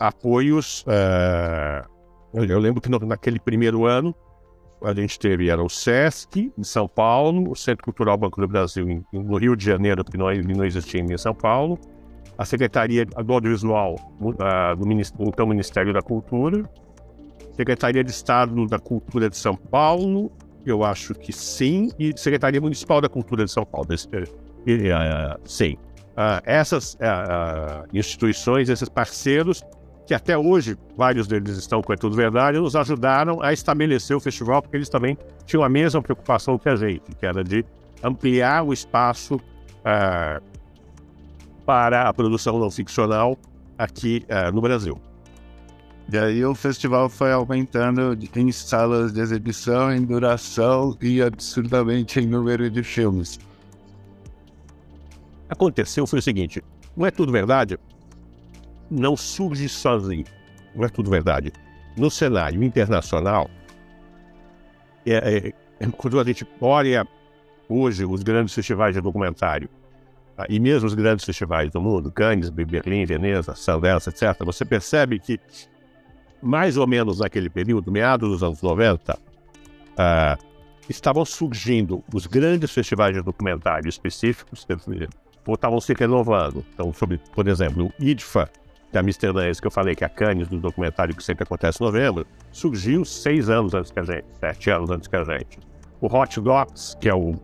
apoios. 0.00 0.84
É, 0.88 1.84
eu 2.32 2.58
lembro 2.58 2.80
que 2.80 2.90
no, 2.90 2.98
naquele 3.00 3.38
primeiro 3.38 3.86
ano 3.86 4.14
a 4.82 4.92
gente 4.92 5.18
teve 5.18 5.48
era 5.48 5.62
o 5.62 5.68
SESC 5.68 6.52
em 6.58 6.64
São 6.64 6.86
Paulo, 6.86 7.50
o 7.50 7.56
Centro 7.56 7.84
Cultural 7.84 8.18
Banco 8.18 8.40
do 8.40 8.48
Brasil 8.48 8.88
em, 8.88 9.04
no 9.12 9.36
Rio 9.36 9.56
de 9.56 9.64
Janeiro, 9.64 10.04
que 10.04 10.16
não, 10.16 10.26
não 10.32 10.64
existia 10.64 11.00
em 11.00 11.16
São 11.16 11.34
Paulo, 11.34 11.78
a 12.36 12.44
Secretaria 12.44 13.06
do 13.06 13.32
Audiovisual 13.32 13.96
uh, 14.20 14.76
do, 14.76 15.28
então 15.28 15.46
Ministério 15.46 15.92
da 15.92 16.02
Cultura, 16.02 16.68
Secretaria 17.54 18.02
de 18.02 18.10
Estado 18.10 18.66
da 18.66 18.78
Cultura 18.78 19.30
de 19.30 19.36
São 19.36 19.56
Paulo, 19.56 20.30
eu 20.66 20.84
acho 20.84 21.14
que 21.14 21.32
sim, 21.32 21.90
e 21.98 22.12
Secretaria 22.16 22.60
Municipal 22.60 23.00
da 23.00 23.08
Cultura 23.08 23.44
de 23.44 23.50
São 23.50 23.64
Paulo, 23.64 23.88
uh, 23.88 25.40
sim. 25.44 25.76
Uh, 26.12 26.40
essas 26.44 26.94
uh, 26.94 27.86
instituições, 27.92 28.68
esses 28.68 28.88
parceiros, 28.88 29.62
que 30.06 30.14
até 30.14 30.36
hoje 30.36 30.76
vários 30.96 31.26
deles 31.26 31.56
estão 31.56 31.82
com 31.82 31.92
É 31.92 31.96
Tudo 31.96 32.14
Verdade, 32.14 32.58
nos 32.58 32.76
ajudaram 32.76 33.42
a 33.42 33.52
estabelecer 33.52 34.16
o 34.16 34.20
festival, 34.20 34.62
porque 34.62 34.76
eles 34.76 34.88
também 34.88 35.16
tinham 35.46 35.64
a 35.64 35.68
mesma 35.68 36.02
preocupação 36.02 36.58
que 36.58 36.68
a 36.68 36.76
gente, 36.76 37.02
que 37.18 37.26
era 37.26 37.42
de 37.42 37.64
ampliar 38.02 38.62
o 38.62 38.72
espaço 38.72 39.36
uh, 39.36 40.42
para 41.64 42.08
a 42.08 42.12
produção 42.12 42.58
não 42.58 42.70
ficcional 42.70 43.36
aqui 43.78 44.24
uh, 44.28 44.54
no 44.54 44.60
Brasil. 44.60 45.00
E 46.12 46.18
aí 46.18 46.44
o 46.44 46.54
festival 46.54 47.08
foi 47.08 47.32
aumentando 47.32 48.16
em 48.36 48.52
salas 48.52 49.12
de 49.12 49.20
exibição, 49.20 49.92
em 49.92 50.04
duração 50.04 50.96
e 51.00 51.22
absurdamente 51.22 52.20
em 52.20 52.26
número 52.26 52.70
de 52.70 52.82
filmes. 52.82 53.38
Aconteceu 55.48 56.06
foi 56.06 56.18
o 56.18 56.22
seguinte, 56.22 56.62
não 56.96 57.06
é 57.06 57.10
tudo 57.10 57.32
verdade? 57.32 57.78
Não 58.90 59.16
surge 59.16 59.68
sozinho, 59.68 60.24
não 60.74 60.84
é 60.84 60.88
tudo 60.88 61.10
verdade. 61.10 61.52
No 61.96 62.10
cenário 62.10 62.62
internacional, 62.62 63.48
é, 65.06 65.14
é, 65.14 65.52
é 65.80 65.90
quando 65.96 66.20
a 66.20 66.24
gente 66.24 66.46
olha 66.60 67.06
hoje 67.68 68.04
os 68.04 68.22
grandes 68.22 68.54
festivais 68.54 68.94
de 68.94 69.00
documentário, 69.00 69.68
ah, 70.36 70.46
e 70.48 70.58
mesmo 70.58 70.86
os 70.86 70.94
grandes 70.94 71.24
festivais 71.24 71.70
do 71.70 71.80
mundo, 71.80 72.10
Cannes, 72.10 72.50
Berlim, 72.50 73.04
Veneza, 73.04 73.54
Sundance, 73.54 74.08
etc., 74.08 74.44
você 74.44 74.64
percebe 74.64 75.20
que, 75.20 75.38
mais 76.44 76.76
ou 76.76 76.86
menos 76.86 77.20
naquele 77.20 77.48
período, 77.48 77.90
meados 77.90 78.30
dos 78.30 78.42
anos 78.42 78.60
90, 78.62 79.18
ah, 79.96 80.36
estavam 80.88 81.24
surgindo 81.24 82.04
os 82.12 82.26
grandes 82.26 82.70
festivais 82.70 83.14
de 83.14 83.22
documentário 83.22 83.88
específicos, 83.88 84.66
ou 85.46 85.54
estavam 85.54 85.80
se 85.80 85.94
renovando. 85.94 86.64
Então, 86.74 86.92
sobre, 86.92 87.18
por 87.34 87.48
exemplo, 87.48 87.86
o 87.86 88.04
IDFA, 88.04 88.48
que 88.90 88.98
é 88.98 89.00
Amsterdã, 89.00 89.48
esse 89.48 89.60
que 89.60 89.66
eu 89.66 89.70
falei, 89.70 89.94
que 89.94 90.04
é 90.04 90.06
a 90.06 90.10
Cannes 90.10 90.48
do 90.48 90.58
documentário 90.58 91.14
que 91.14 91.24
sempre 91.24 91.44
acontece 91.44 91.82
em 91.82 91.86
novembro, 91.86 92.26
surgiu 92.52 93.04
seis 93.04 93.48
anos 93.48 93.74
antes 93.74 93.90
que 93.90 93.98
a 93.98 94.04
gente, 94.04 94.26
sete 94.38 94.70
anos 94.70 94.90
antes 94.90 95.08
que 95.08 95.16
a 95.16 95.24
gente. 95.24 95.58
O 96.00 96.06
Hot 96.06 96.40
Docs, 96.40 96.96
que 97.00 97.08
é 97.08 97.14
o 97.14 97.34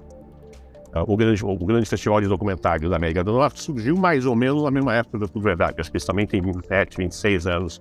o 1.06 1.16
grande, 1.16 1.44
o 1.44 1.56
grande 1.56 1.88
festival 1.88 2.20
de 2.20 2.26
documentários 2.26 2.90
da 2.90 2.96
América 2.96 3.22
do 3.22 3.32
Norte 3.32 3.60
surgiu 3.60 3.96
mais 3.96 4.26
ou 4.26 4.34
menos 4.34 4.64
na 4.64 4.72
mesma 4.72 4.94
época 4.94 5.28
Tudo 5.28 5.40
Verdade. 5.40 5.76
Acho 5.78 5.90
que 5.90 5.96
isso 5.96 6.06
também 6.06 6.26
tem 6.26 6.40
27, 6.40 6.96
26 6.96 7.46
anos, 7.46 7.80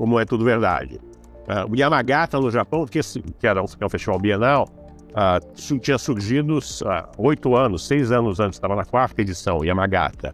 como 0.00 0.18
é 0.18 0.24
Tudo 0.24 0.46
Verdade. 0.46 0.98
Uh, 1.46 1.70
o 1.70 1.76
Yamagata, 1.76 2.40
no 2.40 2.50
Japão, 2.50 2.86
que, 2.86 3.00
que 3.38 3.46
era 3.46 3.62
um, 3.62 3.66
é 3.78 3.84
um 3.84 3.88
festival 3.90 4.18
bienal, 4.18 4.66
uh, 5.10 5.78
tinha 5.78 5.98
surgido 5.98 6.56
uh, 6.56 6.60
oito 7.18 7.54
anos, 7.54 7.86
seis 7.86 8.10
anos 8.10 8.40
antes, 8.40 8.56
estava 8.56 8.74
na 8.74 8.86
quarta 8.86 9.20
edição, 9.20 9.62
Yamagata. 9.62 10.32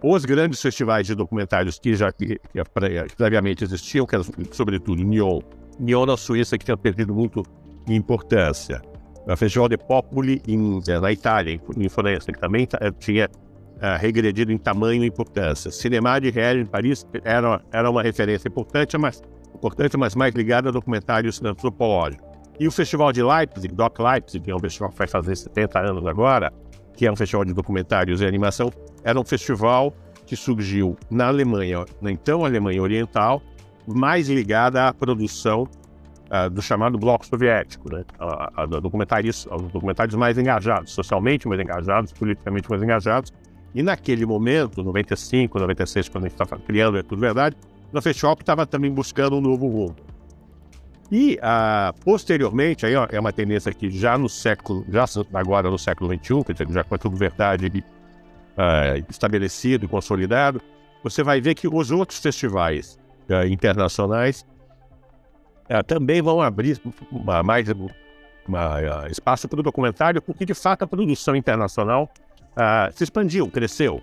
os 0.00 0.24
grandes 0.24 0.62
festivais 0.62 1.08
de 1.08 1.16
documentários 1.16 1.80
que 1.80 1.96
já 1.96 2.12
que, 2.12 2.38
que 2.38 3.16
previamente 3.16 3.64
existiam, 3.64 4.06
que 4.06 4.14
eram 4.14 4.24
sobretudo 4.52 5.02
Nyon, 5.02 5.40
Nyon 5.80 6.06
na 6.06 6.16
Suíça, 6.16 6.56
que 6.56 6.64
tinha 6.64 6.76
perdido 6.76 7.12
muito 7.12 7.42
importância. 7.88 8.80
O 9.26 9.36
Festival 9.36 9.68
de 9.68 9.76
Popoli 9.78 10.40
em, 10.46 10.80
na 11.00 11.10
Itália, 11.10 11.60
em 11.76 11.88
Florença, 11.88 12.30
que 12.30 12.38
também 12.38 12.68
eh, 12.80 12.92
tinha 13.00 13.28
uh, 13.76 13.98
regredido 13.98 14.52
em 14.52 14.58
tamanho 14.58 15.04
e 15.04 15.06
importância. 15.06 15.70
Cinema 15.70 16.18
de 16.20 16.30
Real 16.30 16.56
em 16.56 16.66
Paris 16.66 17.06
era, 17.24 17.60
era 17.72 17.90
uma 17.90 18.02
referência 18.02 18.48
importante, 18.48 18.96
mas, 18.98 19.22
importante, 19.54 19.96
mas 19.96 20.14
mais 20.14 20.34
ligada 20.34 20.68
a 20.68 20.72
documentários 20.72 21.42
antropológicos. 21.42 22.26
E 22.58 22.66
o 22.66 22.72
Festival 22.72 23.12
de 23.12 23.22
Leipzig, 23.22 23.74
Doc 23.74 23.98
Leipzig, 23.98 24.42
que 24.42 24.50
é 24.50 24.56
um 24.56 24.58
festival 24.58 24.90
que 24.90 24.98
vai 24.98 25.06
fazer 25.06 25.36
70 25.36 25.78
anos 25.78 26.06
agora, 26.06 26.52
que 26.94 27.06
é 27.06 27.12
um 27.12 27.16
festival 27.16 27.44
de 27.44 27.52
documentários 27.52 28.22
e 28.22 28.26
animação, 28.26 28.72
era 29.04 29.20
um 29.20 29.24
festival 29.24 29.94
que 30.24 30.34
surgiu 30.34 30.96
na 31.10 31.28
Alemanha, 31.28 31.84
na 32.00 32.10
então 32.10 32.44
Alemanha 32.44 32.82
Oriental, 32.82 33.42
mais 33.86 34.28
ligada 34.28 34.88
à 34.88 34.92
produção 34.92 35.68
uh, 36.30 36.50
do 36.50 36.60
chamado 36.60 36.98
bloco 36.98 37.24
soviético, 37.24 37.92
né? 37.94 38.04
Documentários, 38.82 39.46
os 39.46 39.70
documentários 39.70 40.16
mais 40.16 40.36
engajados, 40.38 40.92
socialmente 40.92 41.46
mais 41.46 41.60
engajados, 41.60 42.12
politicamente 42.12 42.68
mais 42.68 42.82
engajados. 42.82 43.32
E 43.76 43.82
naquele 43.82 44.24
momento, 44.24 44.82
95, 44.82 45.58
96, 45.58 46.08
quando 46.08 46.24
a 46.24 46.28
gente 46.28 46.40
estava 46.40 46.58
criando 46.62 46.96
É 46.96 47.02
Tudo 47.02 47.20
Verdade, 47.20 47.54
festival 48.00 48.34
que 48.34 48.42
estava 48.42 48.66
também 48.66 48.90
buscando 48.90 49.36
um 49.36 49.40
novo 49.42 49.68
rumo. 49.68 49.94
E 51.12 51.34
uh, 51.34 51.92
posteriormente, 52.02 52.86
aí 52.86 52.96
ó, 52.96 53.06
é 53.10 53.20
uma 53.20 53.34
tendência 53.34 53.70
que 53.74 53.90
já 53.90 54.16
no 54.16 54.30
século, 54.30 54.82
já 54.88 55.04
agora 55.34 55.68
no 55.68 55.78
século 55.78 56.10
XXI, 56.10 56.42
quer 56.44 56.52
dizer, 56.54 56.72
já 56.72 56.84
com 56.84 56.96
tudo 56.96 57.16
verdade 57.18 57.66
uh, 57.66 59.04
estabelecido 59.10 59.84
e 59.84 59.88
consolidado, 59.88 60.58
você 61.04 61.22
vai 61.22 61.38
ver 61.42 61.54
que 61.54 61.68
os 61.68 61.90
outros 61.90 62.18
festivais 62.18 62.98
uh, 63.28 63.46
internacionais 63.46 64.46
também 65.86 66.22
vão 66.22 66.40
abrir 66.40 66.80
uma, 67.10 67.42
mais 67.42 67.66
uma, 68.48 69.08
espaço 69.10 69.48
para 69.48 69.58
o 69.58 69.62
documentário, 69.64 70.22
porque 70.22 70.46
de 70.46 70.54
fato 70.54 70.82
a 70.82 70.86
produção 70.86 71.34
internacional 71.34 72.08
se 72.92 73.04
expandiu, 73.04 73.48
cresceu. 73.48 74.02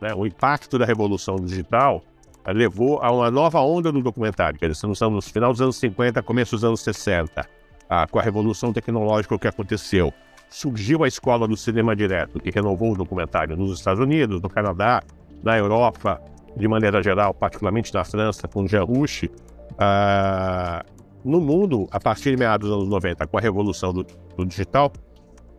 Né? 0.00 0.14
O 0.14 0.26
impacto 0.26 0.78
da 0.78 0.84
revolução 0.84 1.36
digital 1.36 2.02
levou 2.46 3.00
a 3.00 3.10
uma 3.12 3.30
nova 3.30 3.60
onda 3.60 3.92
do 3.92 4.02
documentário. 4.02 4.58
Quer 4.58 4.70
dizer, 4.70 4.90
estamos 4.90 5.26
no 5.26 5.32
final 5.32 5.52
dos 5.52 5.60
anos 5.60 5.76
50, 5.76 6.22
começo 6.22 6.56
dos 6.56 6.64
anos 6.64 6.80
60, 6.80 7.46
ah, 7.88 8.06
com 8.10 8.18
a 8.18 8.22
revolução 8.22 8.72
tecnológica 8.72 9.38
que 9.38 9.46
aconteceu. 9.46 10.12
Surgiu 10.48 11.04
a 11.04 11.08
escola 11.08 11.46
do 11.46 11.56
cinema 11.56 11.94
direto, 11.94 12.40
que 12.40 12.50
renovou 12.50 12.92
o 12.92 12.96
documentário 12.96 13.56
nos 13.56 13.78
Estados 13.78 14.00
Unidos, 14.00 14.40
no 14.40 14.48
Canadá, 14.48 15.02
na 15.42 15.56
Europa, 15.56 16.20
de 16.56 16.66
maneira 16.66 17.02
geral, 17.02 17.32
particularmente 17.32 17.94
na 17.94 18.04
França, 18.04 18.48
com 18.48 18.66
Jean 18.66 18.84
Rouch. 18.84 19.30
Ah, 19.78 20.84
no 21.24 21.40
mundo, 21.40 21.88
a 21.92 22.00
partir 22.00 22.32
de 22.32 22.36
meados 22.36 22.68
dos 22.68 22.76
anos 22.76 22.88
90, 22.88 23.26
com 23.28 23.38
a 23.38 23.40
revolução 23.40 23.92
do, 23.92 24.04
do 24.36 24.44
digital, 24.44 24.92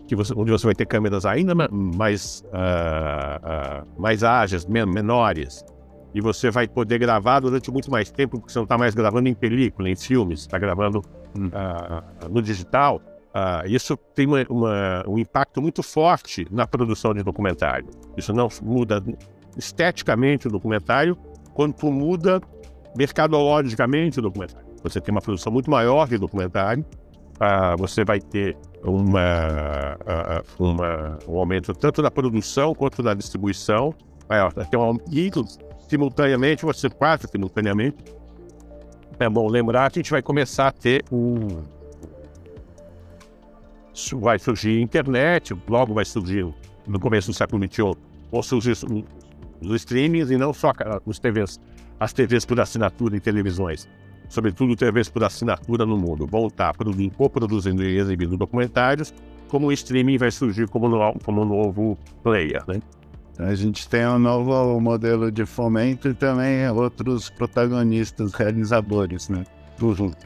que 0.07 0.15
você, 0.15 0.33
onde 0.35 0.51
você 0.51 0.65
vai 0.65 0.75
ter 0.75 0.85
câmeras 0.85 1.25
ainda 1.25 1.53
mais, 1.69 2.43
uh, 2.47 3.83
uh, 3.83 4.01
mais 4.01 4.23
ágeis, 4.23 4.65
menores, 4.65 5.63
e 6.13 6.21
você 6.21 6.51
vai 6.51 6.67
poder 6.67 6.99
gravar 6.99 7.39
durante 7.39 7.71
muito 7.71 7.89
mais 7.89 8.11
tempo, 8.11 8.37
porque 8.37 8.51
você 8.51 8.59
não 8.59 8.63
está 8.63 8.77
mais 8.77 8.93
gravando 8.93 9.27
em 9.27 9.33
película, 9.33 9.89
em 9.89 9.95
filmes, 9.95 10.41
está 10.41 10.59
gravando 10.59 11.01
hum. 11.35 11.47
uh, 11.47 12.29
no 12.29 12.41
digital. 12.41 13.01
Isso 13.65 13.97
tem 14.13 14.27
uma, 14.27 14.45
uma, 14.47 15.03
um 15.07 15.17
impacto 15.17 15.59
muito 15.59 15.81
forte 15.81 16.45
na 16.51 16.67
produção 16.67 17.15
de 17.15 17.23
documentário. 17.23 17.89
Isso 18.15 18.31
não 18.31 18.47
muda 18.61 19.03
esteticamente 19.57 20.47
o 20.47 20.51
documentário, 20.51 21.17
quanto 21.51 21.91
muda 21.91 22.39
mercadologicamente 22.95 24.19
o 24.19 24.21
documentário. 24.21 24.67
Você 24.83 25.01
tem 25.01 25.11
uma 25.11 25.21
produção 25.21 25.51
muito 25.51 25.71
maior 25.71 26.07
de 26.07 26.19
documentário, 26.19 26.85
uh, 27.35 27.77
você 27.77 28.03
vai 28.03 28.19
ter 28.19 28.57
uma, 28.83 29.97
uma, 30.59 31.19
um 31.27 31.37
aumento 31.37 31.73
tanto 31.73 32.01
da 32.01 32.11
produção 32.11 32.75
quanto 32.75 33.01
da 33.01 33.13
distribuição 33.13 33.93
um, 34.29 34.97
e 35.11 35.31
simultaneamente, 35.87 36.65
você 36.65 36.89
quase 36.89 37.27
simultaneamente, 37.27 37.97
é 39.19 39.29
bom 39.29 39.47
lembrar 39.47 39.91
que 39.91 39.99
a 39.99 40.01
gente 40.01 40.11
vai 40.11 40.21
começar 40.21 40.67
a 40.67 40.71
ter 40.71 41.03
um. 41.11 41.63
Vai 44.19 44.39
surgir 44.39 44.81
internet, 44.81 45.55
logo 45.67 45.93
vai 45.93 46.03
surgir, 46.03 46.51
no 46.87 46.99
começo 46.99 47.29
do 47.29 47.33
século 47.33 47.63
XXI, 47.63 47.95
vão 48.31 48.41
surgir 48.41 48.75
os 49.61 49.75
streamings 49.75 50.31
e 50.31 50.37
não 50.37 50.51
só 50.51 50.73
TVs, 51.21 51.59
as 51.99 52.11
TVs 52.11 52.43
por 52.43 52.59
assinatura 52.59 53.15
e 53.15 53.19
televisões, 53.19 53.87
sobretudo 54.33 54.75
TVs 54.75 55.09
por 55.09 55.23
assinatura 55.23 55.85
no 55.85 55.95
mundo, 55.95 56.25
vão 56.25 56.47
estar 56.47 56.73
produzindo, 56.73 57.13
co-produzindo 57.15 57.83
e 57.83 57.99
exibindo 57.99 58.35
documentários, 58.35 59.13
como 59.47 59.67
o 59.67 59.71
streaming 59.71 60.17
vai 60.17 60.31
surgir 60.31 60.67
como, 60.67 60.89
no, 60.89 61.13
como 61.23 61.45
novo 61.45 61.95
player, 62.23 62.63
né? 62.67 62.81
A 63.37 63.53
gente 63.53 63.87
tem 63.87 64.07
um 64.07 64.17
novo 64.17 64.79
modelo 64.79 65.31
de 65.31 65.45
fomento 65.45 66.07
e 66.07 66.13
também 66.15 66.67
outros 66.69 67.29
protagonistas, 67.29 68.33
realizadores, 68.33 69.29
né? 69.29 69.43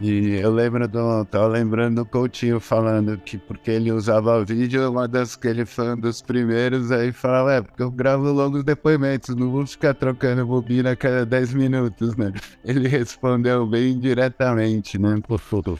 E 0.02 0.36
eu 0.36 0.52
lembro 0.52 0.88
do. 0.88 1.26
Tava 1.26 1.48
lembrando 1.48 1.96
do 1.96 2.06
Coutinho 2.06 2.60
falando 2.60 3.18
que 3.18 3.38
porque 3.38 3.72
ele 3.72 3.92
usava 3.92 4.44
vídeo, 4.44 4.90
uma 4.90 5.08
das 5.08 5.36
que 5.36 5.48
ele 5.48 5.66
foi 5.66 5.94
um 5.94 5.98
dos 5.98 6.22
primeiros, 6.22 6.92
aí 6.92 7.12
falava, 7.12 7.54
é, 7.54 7.62
porque 7.62 7.82
eu 7.82 7.92
gravo 7.92 8.32
longos 8.32 8.64
depoimentos, 8.64 9.36
não 9.36 9.50
vou 9.52 9.66
ficar 9.66 9.94
trocando 9.94 10.46
bobina 10.46 10.92
a 10.92 10.96
cada 10.96 11.26
10 11.26 11.54
minutos, 11.54 12.16
né? 12.16 12.32
Ele 12.64 12.88
respondeu 12.88 13.66
bem 13.66 13.98
diretamente, 13.98 14.98
né? 15.00 15.20
Por 15.26 15.40
tudo. 15.40 15.80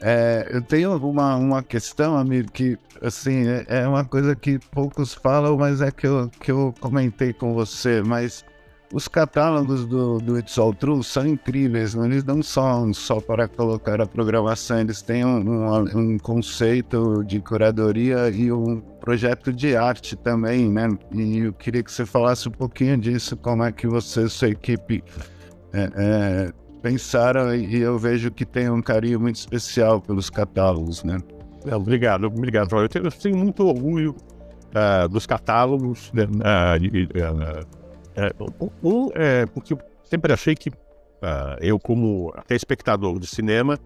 É, 0.00 0.48
eu 0.50 0.60
tenho 0.60 0.96
uma, 0.96 1.36
uma 1.36 1.62
questão, 1.62 2.16
amigo, 2.16 2.50
que 2.52 2.78
assim, 3.00 3.46
é, 3.48 3.64
é, 3.68 3.88
uma 3.88 4.04
coisa 4.04 4.36
que 4.36 4.58
poucos 4.70 5.14
falam, 5.14 5.56
mas 5.56 5.80
é 5.80 5.90
que 5.90 6.06
eu, 6.06 6.30
que 6.40 6.50
eu 6.50 6.74
comentei 6.80 7.32
com 7.32 7.54
você, 7.54 8.02
mas 8.02 8.44
os 8.94 9.08
catálogos 9.08 9.84
do, 9.86 10.18
do 10.18 10.38
It's 10.38 10.56
All 10.56 10.72
True 10.72 11.02
são 11.02 11.26
incríveis, 11.26 11.96
né? 11.96 12.06
eles 12.06 12.22
não 12.22 12.40
são 12.44 12.94
só 12.94 13.20
para 13.20 13.48
colocar 13.48 14.00
a 14.00 14.06
programação, 14.06 14.78
eles 14.78 15.02
têm 15.02 15.24
um, 15.24 15.40
um, 15.40 15.98
um, 15.98 16.18
conceito 16.18 17.24
de 17.24 17.40
curadoria 17.40 18.30
e 18.30 18.52
um 18.52 18.80
projeto 19.00 19.52
de 19.52 19.74
arte 19.74 20.14
também, 20.14 20.70
né? 20.70 20.88
E 21.12 21.38
eu 21.38 21.52
queria 21.52 21.82
que 21.82 21.90
você 21.90 22.06
falasse 22.06 22.48
um 22.48 22.52
pouquinho 22.52 22.96
disso, 22.96 23.36
como 23.36 23.64
é 23.64 23.72
que 23.72 23.88
você 23.88 24.26
e 24.26 24.30
sua 24.30 24.50
equipe 24.50 25.02
é, 25.72 25.90
é, 25.96 26.52
pensaram 26.80 27.52
e 27.52 27.74
eu 27.74 27.98
vejo 27.98 28.30
que 28.30 28.44
tem 28.44 28.70
um 28.70 28.80
carinho 28.80 29.18
muito 29.18 29.36
especial 29.36 30.00
pelos 30.00 30.30
catálogos, 30.30 31.02
né? 31.02 31.18
É, 31.66 31.74
obrigado, 31.74 32.28
obrigado. 32.28 32.72
Eu 32.76 32.88
tenho, 32.88 33.06
eu 33.06 33.10
tenho 33.10 33.36
muito 33.36 33.66
orgulho 33.66 34.14
uh, 34.70 35.08
dos 35.08 35.26
catálogos. 35.26 36.10
Uh, 36.10 37.83
um, 38.82 39.10
é 39.14 39.46
porque 39.46 39.74
eu 39.74 39.78
sempre 40.04 40.32
achei 40.32 40.54
que 40.54 40.70
eu, 41.60 41.78
como 41.78 42.32
até 42.36 42.54
espectador 42.54 43.18
de 43.18 43.26
cinema, 43.26 43.78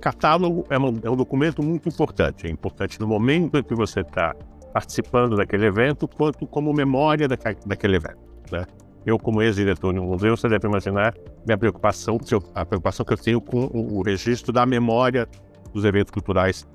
catálogo 0.00 0.64
é 0.70 0.78
um, 0.78 0.98
é 1.02 1.10
um 1.10 1.16
documento 1.16 1.62
muito 1.62 1.88
importante. 1.88 2.46
É 2.46 2.50
importante 2.50 2.98
no 3.00 3.06
momento 3.06 3.58
em 3.58 3.62
que 3.62 3.74
você 3.74 4.00
está 4.00 4.34
participando 4.72 5.36
daquele 5.36 5.66
evento, 5.66 6.08
quanto 6.08 6.46
como 6.46 6.72
memória 6.72 7.28
daquele 7.28 7.96
evento. 7.96 8.18
Né? 8.50 8.64
Eu, 9.06 9.18
como 9.18 9.40
ex-diretor 9.40 9.92
de 9.92 10.00
um 10.00 10.04
museu, 10.04 10.36
você 10.36 10.48
deve 10.48 10.66
imaginar 10.66 11.14
minha 11.46 11.56
preocupação, 11.56 12.18
a 12.54 12.64
preocupação 12.64 13.06
que 13.06 13.12
eu 13.12 13.16
tenho 13.16 13.40
com 13.40 13.70
o 13.72 14.02
registro 14.02 14.52
da 14.52 14.66
memória 14.66 15.28
dos 15.72 15.84
eventos 15.84 16.10
culturais, 16.10 16.66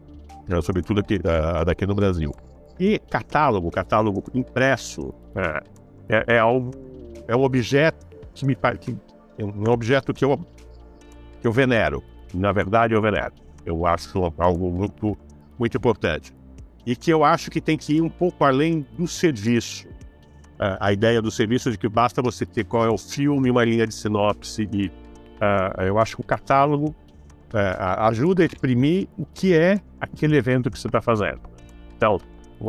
né, 0.47 0.62
sobretudo 0.62 1.02
aqui, 1.02 1.19
daqui 1.65 1.86
no 1.86 1.93
Brasil. 1.93 2.32
E 2.80 2.97
catálogo, 2.97 3.69
catálogo 3.69 4.24
impresso, 4.34 5.13
é, 5.36 5.63
é, 6.10 6.36
é, 6.36 6.39
algo, 6.39 6.71
é 7.31 7.35
um 7.35 7.43
objeto 7.43 8.05
que 8.33 8.45
me 8.45 8.55
que, 8.55 8.97
é 9.37 9.45
um 9.45 9.69
objeto 9.69 10.13
que 10.13 10.25
eu, 10.25 10.37
que 11.39 11.47
eu 11.47 11.51
venero. 11.51 12.03
Na 12.33 12.51
verdade, 12.51 12.93
eu 12.93 13.01
venero. 13.01 13.33
Eu 13.65 13.85
acho 13.85 14.33
algo 14.37 14.71
muito, 14.71 15.17
muito 15.57 15.77
importante. 15.77 16.33
E 16.85 16.95
que 16.95 17.11
eu 17.11 17.23
acho 17.23 17.51
que 17.51 17.61
tem 17.61 17.77
que 17.77 17.95
ir 17.95 18.01
um 18.01 18.09
pouco 18.09 18.43
além 18.43 18.85
do 18.97 19.07
serviço 19.07 19.87
a 20.79 20.93
ideia 20.93 21.19
do 21.21 21.31
serviço 21.31 21.71
de 21.71 21.77
que 21.77 21.89
basta 21.89 22.21
você 22.21 22.45
ter 22.45 22.63
qual 22.65 22.85
é 22.85 22.89
o 22.89 22.97
filme, 22.97 23.49
uma 23.49 23.65
linha 23.65 23.87
de 23.87 23.95
sinopse 23.95 24.69
e 24.71 24.87
uh, 24.87 25.81
eu 25.81 25.97
acho 25.97 26.15
que 26.15 26.21
o 26.21 26.23
catálogo 26.25 26.89
uh, 26.89 28.05
ajuda 28.05 28.43
a 28.43 28.45
exprimir 28.45 29.07
o 29.17 29.25
que 29.25 29.55
é 29.55 29.81
aquele 29.99 30.37
evento 30.37 30.69
que 30.69 30.77
você 30.77 30.87
está 30.87 31.01
fazendo. 31.01 31.41
Então, 31.97 32.19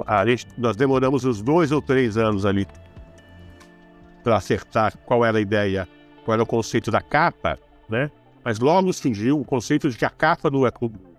a 0.07 0.27
gente, 0.27 0.47
nós 0.57 0.75
demoramos 0.75 1.27
uns 1.27 1.43
dois 1.43 1.71
ou 1.71 1.83
três 1.83 2.17
anos 2.17 2.47
ali 2.47 2.67
para 4.23 4.37
acertar 4.37 4.97
qual 5.05 5.25
era 5.25 5.39
a 5.39 5.41
ideia, 5.41 5.89
qual 6.25 6.35
era 6.35 6.43
o 6.43 6.47
conceito 6.47 6.91
da 6.91 7.01
capa, 7.01 7.59
né? 7.89 8.11
Mas 8.45 8.59
logo 8.59 8.93
surgiu 8.93 9.41
o 9.41 9.45
conceito 9.45 9.89
de 9.89 9.97
que 9.97 10.05
a 10.05 10.11
capa 10.11 10.51
do 10.51 10.63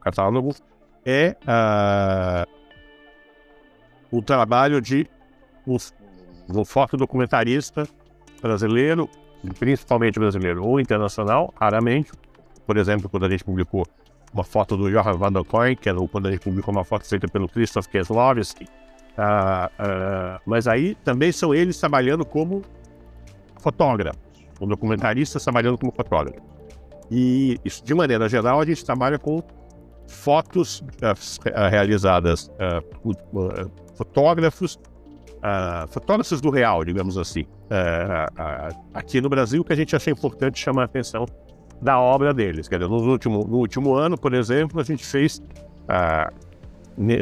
catálogo 0.01 0.53
é 1.05 1.35
uh, 1.43 2.49
o 4.11 4.21
trabalho 4.21 4.81
de 4.81 5.07
um, 5.65 5.77
um 6.49 6.65
fotodocumentarista 6.65 7.87
brasileiro, 8.41 9.09
principalmente 9.57 10.19
brasileiro 10.19 10.65
ou 10.65 10.79
internacional, 10.79 11.53
raramente. 11.59 12.11
Por 12.65 12.77
exemplo, 12.77 13.09
quando 13.09 13.25
a 13.25 13.29
gente 13.29 13.43
publicou 13.43 13.85
uma 14.33 14.43
foto 14.43 14.75
do 14.75 14.89
Johan 14.89 15.17
van 15.17 15.31
der 15.31 15.43
Koy, 15.43 15.75
que 15.75 15.87
era 15.87 15.99
quando 16.07 16.27
a 16.27 16.31
gente 16.31 16.41
publicou 16.41 16.73
uma 16.73 16.83
foto 16.83 17.07
feita 17.07 17.27
pelo 17.27 17.47
Krzysztof 17.47 17.87
Kieslowski. 17.87 18.65
Uh, 18.65 19.67
uh, 19.67 20.39
mas 20.45 20.67
aí 20.67 20.95
também 21.03 21.31
são 21.31 21.53
eles 21.53 21.79
trabalhando 21.79 22.25
como 22.25 22.63
fotógrafos, 23.63 24.21
o 24.59 24.65
documentarista 24.65 25.39
trabalhando 25.39 25.77
como 25.77 25.91
fotógrafo. 25.91 26.39
E 27.09 27.57
isso, 27.63 27.83
de 27.83 27.93
maneira 27.93 28.27
geral, 28.29 28.59
a 28.59 28.65
gente 28.65 28.83
trabalha 28.83 29.17
com 29.17 29.41
fotos 30.07 30.81
uh, 30.81 31.69
realizadas 31.69 32.51
por 33.01 33.15
fotógrafos 33.95 34.77
uh, 35.43 35.87
fotógrafos 35.89 36.39
do 36.39 36.49
real, 36.49 36.83
digamos 36.85 37.17
assim. 37.17 37.41
Uh, 37.41 38.73
uh, 38.73 38.83
aqui 38.93 39.19
no 39.19 39.29
Brasil, 39.29 39.63
que 39.63 39.73
a 39.73 39.75
gente 39.75 39.95
acha 39.95 40.09
importante 40.09 40.59
chamar 40.59 40.83
a 40.83 40.85
atenção 40.85 41.25
da 41.81 41.99
obra 41.99 42.33
deles. 42.33 42.67
Quer 42.67 42.79
dizer, 42.79 42.89
no 42.89 42.97
último, 42.97 43.45
no 43.45 43.57
último 43.57 43.93
ano, 43.95 44.17
por 44.17 44.33
exemplo, 44.33 44.79
a 44.79 44.83
gente 44.83 45.05
fez, 45.05 45.41
ne, 46.97 47.17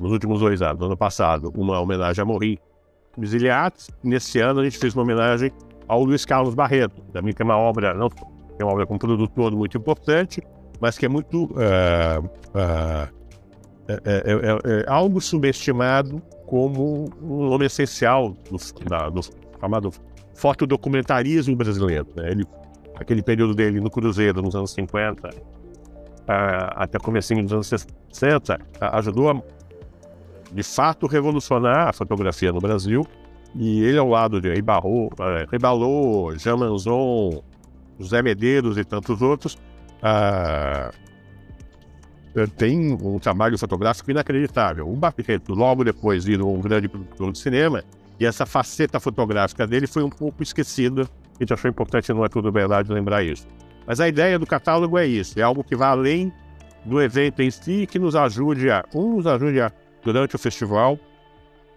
nos 0.00 0.10
últimos 0.10 0.40
dois 0.40 0.60
anos, 0.60 0.80
no 0.80 0.86
ano 0.86 0.96
passado, 0.96 1.52
uma 1.56 1.78
homenagem 1.78 2.20
a 2.20 2.24
Maurice 2.24 2.60
Misiliat. 3.16 3.88
Nesse 4.02 4.40
ano, 4.40 4.60
a 4.60 4.64
gente 4.64 4.76
fez 4.78 4.92
uma 4.92 5.04
homenagem 5.04 5.52
ao 5.92 6.04
Luiz 6.04 6.24
Carlos 6.24 6.54
Barreto. 6.54 7.02
Também 7.12 7.34
tem 7.34 7.44
uma 7.44 7.56
obra, 7.56 7.92
não 7.92 8.08
tem 8.08 8.62
uma 8.62 8.72
obra 8.72 8.86
com 8.86 8.96
produtor 8.96 9.54
muito 9.54 9.76
importante, 9.76 10.42
mas 10.80 10.96
que 10.96 11.04
é 11.04 11.08
muito 11.08 11.50
é, 11.58 12.22
é, 13.88 13.98
é, 14.04 14.22
é, 14.64 14.84
algo 14.88 15.20
subestimado 15.20 16.22
como 16.46 17.10
um 17.22 17.48
nome 17.50 17.66
essencial 17.66 18.34
do, 18.50 18.56
da, 18.88 19.10
do 19.10 19.20
chamado 19.60 19.90
fotodocumentarismo 20.34 21.54
brasileiro. 21.54 22.06
Né? 22.16 22.30
Ele, 22.30 22.44
aquele 22.94 23.22
período 23.22 23.54
dele 23.54 23.78
no 23.78 23.90
Cruzeiro, 23.90 24.40
nos 24.40 24.56
anos 24.56 24.72
50, 24.72 25.28
até 26.26 26.98
comecinho 26.98 27.42
dos 27.42 27.52
anos 27.52 27.86
60, 28.10 28.58
ajudou 28.80 29.30
a, 29.30 29.42
de 30.52 30.62
fato, 30.62 31.06
revolucionar 31.06 31.88
a 31.88 31.92
fotografia 31.92 32.50
no 32.50 32.60
Brasil. 32.60 33.06
E 33.54 33.82
ele, 33.82 33.98
ao 33.98 34.08
lado 34.08 34.40
de 34.40 34.52
Ribalô, 34.52 35.10
Ribalô 35.50 36.34
Jean 36.36 36.56
Manzon, 36.56 37.42
José 37.98 38.22
Medeiros 38.22 38.78
e 38.78 38.84
tantos 38.84 39.20
outros, 39.20 39.58
tem 42.56 42.94
um 42.94 43.18
trabalho 43.18 43.58
fotográfico 43.58 44.10
inacreditável. 44.10 44.88
O 44.88 44.96
Barreto, 44.96 45.54
logo 45.54 45.84
depois, 45.84 46.24
virou 46.24 46.56
um 46.56 46.60
grande 46.60 46.88
produtor 46.88 47.32
de 47.32 47.38
cinema, 47.38 47.84
e 48.18 48.24
essa 48.24 48.46
faceta 48.46 48.98
fotográfica 48.98 49.66
dele 49.66 49.86
foi 49.86 50.02
um 50.02 50.10
pouco 50.10 50.42
esquecida. 50.42 51.02
A 51.02 51.42
gente 51.42 51.52
achou 51.52 51.70
importante, 51.70 52.12
não 52.12 52.24
é 52.24 52.28
tudo 52.28 52.50
verdade, 52.50 52.90
lembrar 52.90 53.22
isso. 53.22 53.46
Mas 53.86 54.00
a 54.00 54.08
ideia 54.08 54.38
do 54.38 54.46
catálogo 54.46 54.96
é 54.96 55.06
isso, 55.06 55.38
é 55.38 55.42
algo 55.42 55.62
que 55.62 55.76
vai 55.76 55.88
além 55.88 56.32
do 56.84 57.02
evento 57.02 57.42
em 57.42 57.50
si, 57.50 57.86
que 57.86 57.98
nos 57.98 58.16
ajude 58.16 58.70
a, 58.70 58.84
um, 58.94 59.16
nos 59.16 59.26
ajude 59.26 59.60
a, 59.60 59.70
durante 60.02 60.36
o 60.36 60.38
festival, 60.38 60.98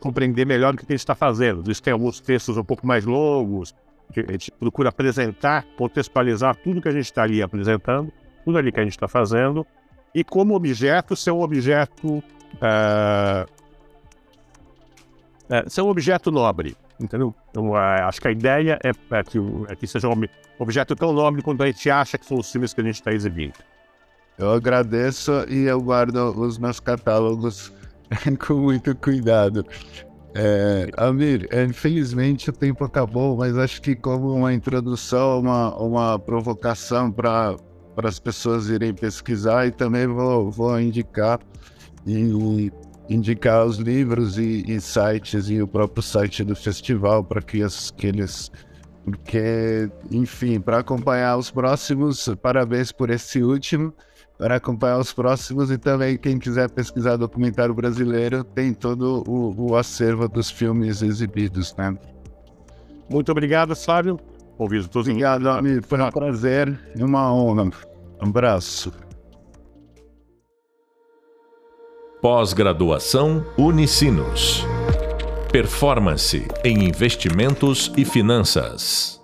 compreender 0.05 0.45
melhor 0.45 0.75
o 0.75 0.77
que 0.77 0.83
a 0.83 0.93
gente 0.93 0.99
está 0.99 1.15
fazendo. 1.15 1.71
Isso 1.71 1.81
tem 1.81 1.91
alguns 1.91 2.19
textos 2.19 2.57
um 2.57 2.63
pouco 2.63 2.85
mais 2.85 3.05
longos, 3.05 3.73
que 4.13 4.19
a 4.19 4.31
gente 4.31 4.51
procura 4.51 4.89
apresentar, 4.89 5.65
contextualizar 5.75 6.55
tudo 6.57 6.79
que 6.79 6.87
a 6.87 6.91
gente 6.91 7.05
está 7.05 7.23
ali 7.23 7.41
apresentando, 7.41 8.13
tudo 8.43 8.55
ali 8.59 8.71
que 8.71 8.79
a 8.79 8.83
gente 8.83 8.91
está 8.91 9.07
fazendo, 9.07 9.65
e 10.13 10.23
como 10.23 10.53
objeto 10.53 11.15
ser 11.15 11.31
um 11.31 11.41
objeto. 11.41 12.23
Uh, 12.55 13.49
é, 15.49 15.67
ser 15.67 15.81
um 15.81 15.89
objeto 15.89 16.31
nobre, 16.31 16.77
entendeu? 16.99 17.33
Então, 17.49 17.71
uh, 17.71 17.75
acho 17.75 18.21
que 18.21 18.27
a 18.27 18.31
ideia 18.31 18.79
é, 18.83 18.89
é, 18.89 19.23
que, 19.23 19.39
é 19.67 19.75
que 19.75 19.87
seja 19.87 20.07
um 20.07 20.23
objeto 20.59 20.95
tão 20.95 21.11
nobre 21.13 21.41
quanto 21.41 21.63
a 21.63 21.65
gente 21.65 21.89
acha 21.89 22.17
que 22.17 22.25
são 22.25 22.37
os 22.37 22.51
filmes 22.51 22.73
que 22.73 22.81
a 22.81 22.83
gente 22.83 22.95
está 22.95 23.11
exibindo. 23.11 23.55
Eu 24.37 24.51
agradeço 24.51 25.31
e 25.49 25.63
eu 25.63 25.81
guardo 25.81 26.15
os 26.39 26.57
meus 26.57 26.79
catálogos 26.79 27.73
com 28.45 28.55
muito 28.55 28.95
cuidado. 28.95 29.65
É, 30.37 30.89
Amir, 30.97 31.47
é, 31.49 31.63
infelizmente 31.63 32.49
o 32.49 32.53
tempo 32.53 32.83
acabou, 32.83 33.37
mas 33.37 33.57
acho 33.57 33.81
que 33.81 33.95
como 33.95 34.33
uma 34.33 34.53
introdução, 34.53 35.39
uma, 35.39 35.73
uma 35.77 36.19
provocação 36.19 37.09
para 37.09 37.55
as 38.03 38.19
pessoas 38.19 38.67
irem 38.67 38.93
pesquisar 38.93 39.65
e 39.65 39.71
também 39.71 40.05
vou, 40.07 40.51
vou 40.51 40.79
indicar 40.79 41.39
indicar 43.09 43.65
os 43.65 43.77
livros 43.77 44.37
e, 44.37 44.63
e, 44.67 44.81
sites 44.81 45.49
e 45.49 45.61
o 45.61 45.67
próprio 45.67 46.03
site 46.03 46.43
do 46.43 46.55
festival 46.55 47.23
para 47.23 47.41
que, 47.41 47.59
que 47.95 48.07
eles 48.07 48.51
porque 49.03 49.89
enfim 50.11 50.59
para 50.59 50.79
acompanhar 50.79 51.37
os 51.37 51.49
próximos 51.49 52.27
parabéns 52.41 52.91
por 52.91 53.09
esse 53.09 53.41
último 53.41 53.93
para 54.37 54.55
acompanhar 54.55 54.99
os 54.99 55.13
próximos 55.13 55.71
e 55.71 55.77
também 55.77 56.17
quem 56.17 56.37
quiser 56.37 56.69
pesquisar 56.69 57.15
documentário 57.15 57.73
brasileiro 57.73 58.43
tem 58.43 58.73
todo 58.73 59.23
o, 59.27 59.71
o 59.71 59.75
acervo 59.75 60.27
dos 60.27 60.49
filmes 60.51 61.01
exibidos, 61.01 61.73
né? 61.75 61.97
Muito 63.09 63.31
obrigado, 63.31 63.75
Flávio. 63.75 64.19
Ouvido 64.57 64.87
todos. 64.87 65.07
Obrigado, 65.07 65.49
amigo. 65.49 65.85
Foi 65.85 66.01
um 66.01 66.09
prazer 66.09 66.79
e 66.97 67.03
uma 67.03 67.33
honra. 67.33 67.71
Um 68.21 68.27
abraço. 68.29 68.91
Pós-graduação 72.21 73.45
Unicinos. 73.57 74.65
Performance 75.51 76.47
em 76.63 76.85
investimentos 76.85 77.91
e 77.95 78.03
finanças. 78.03 79.21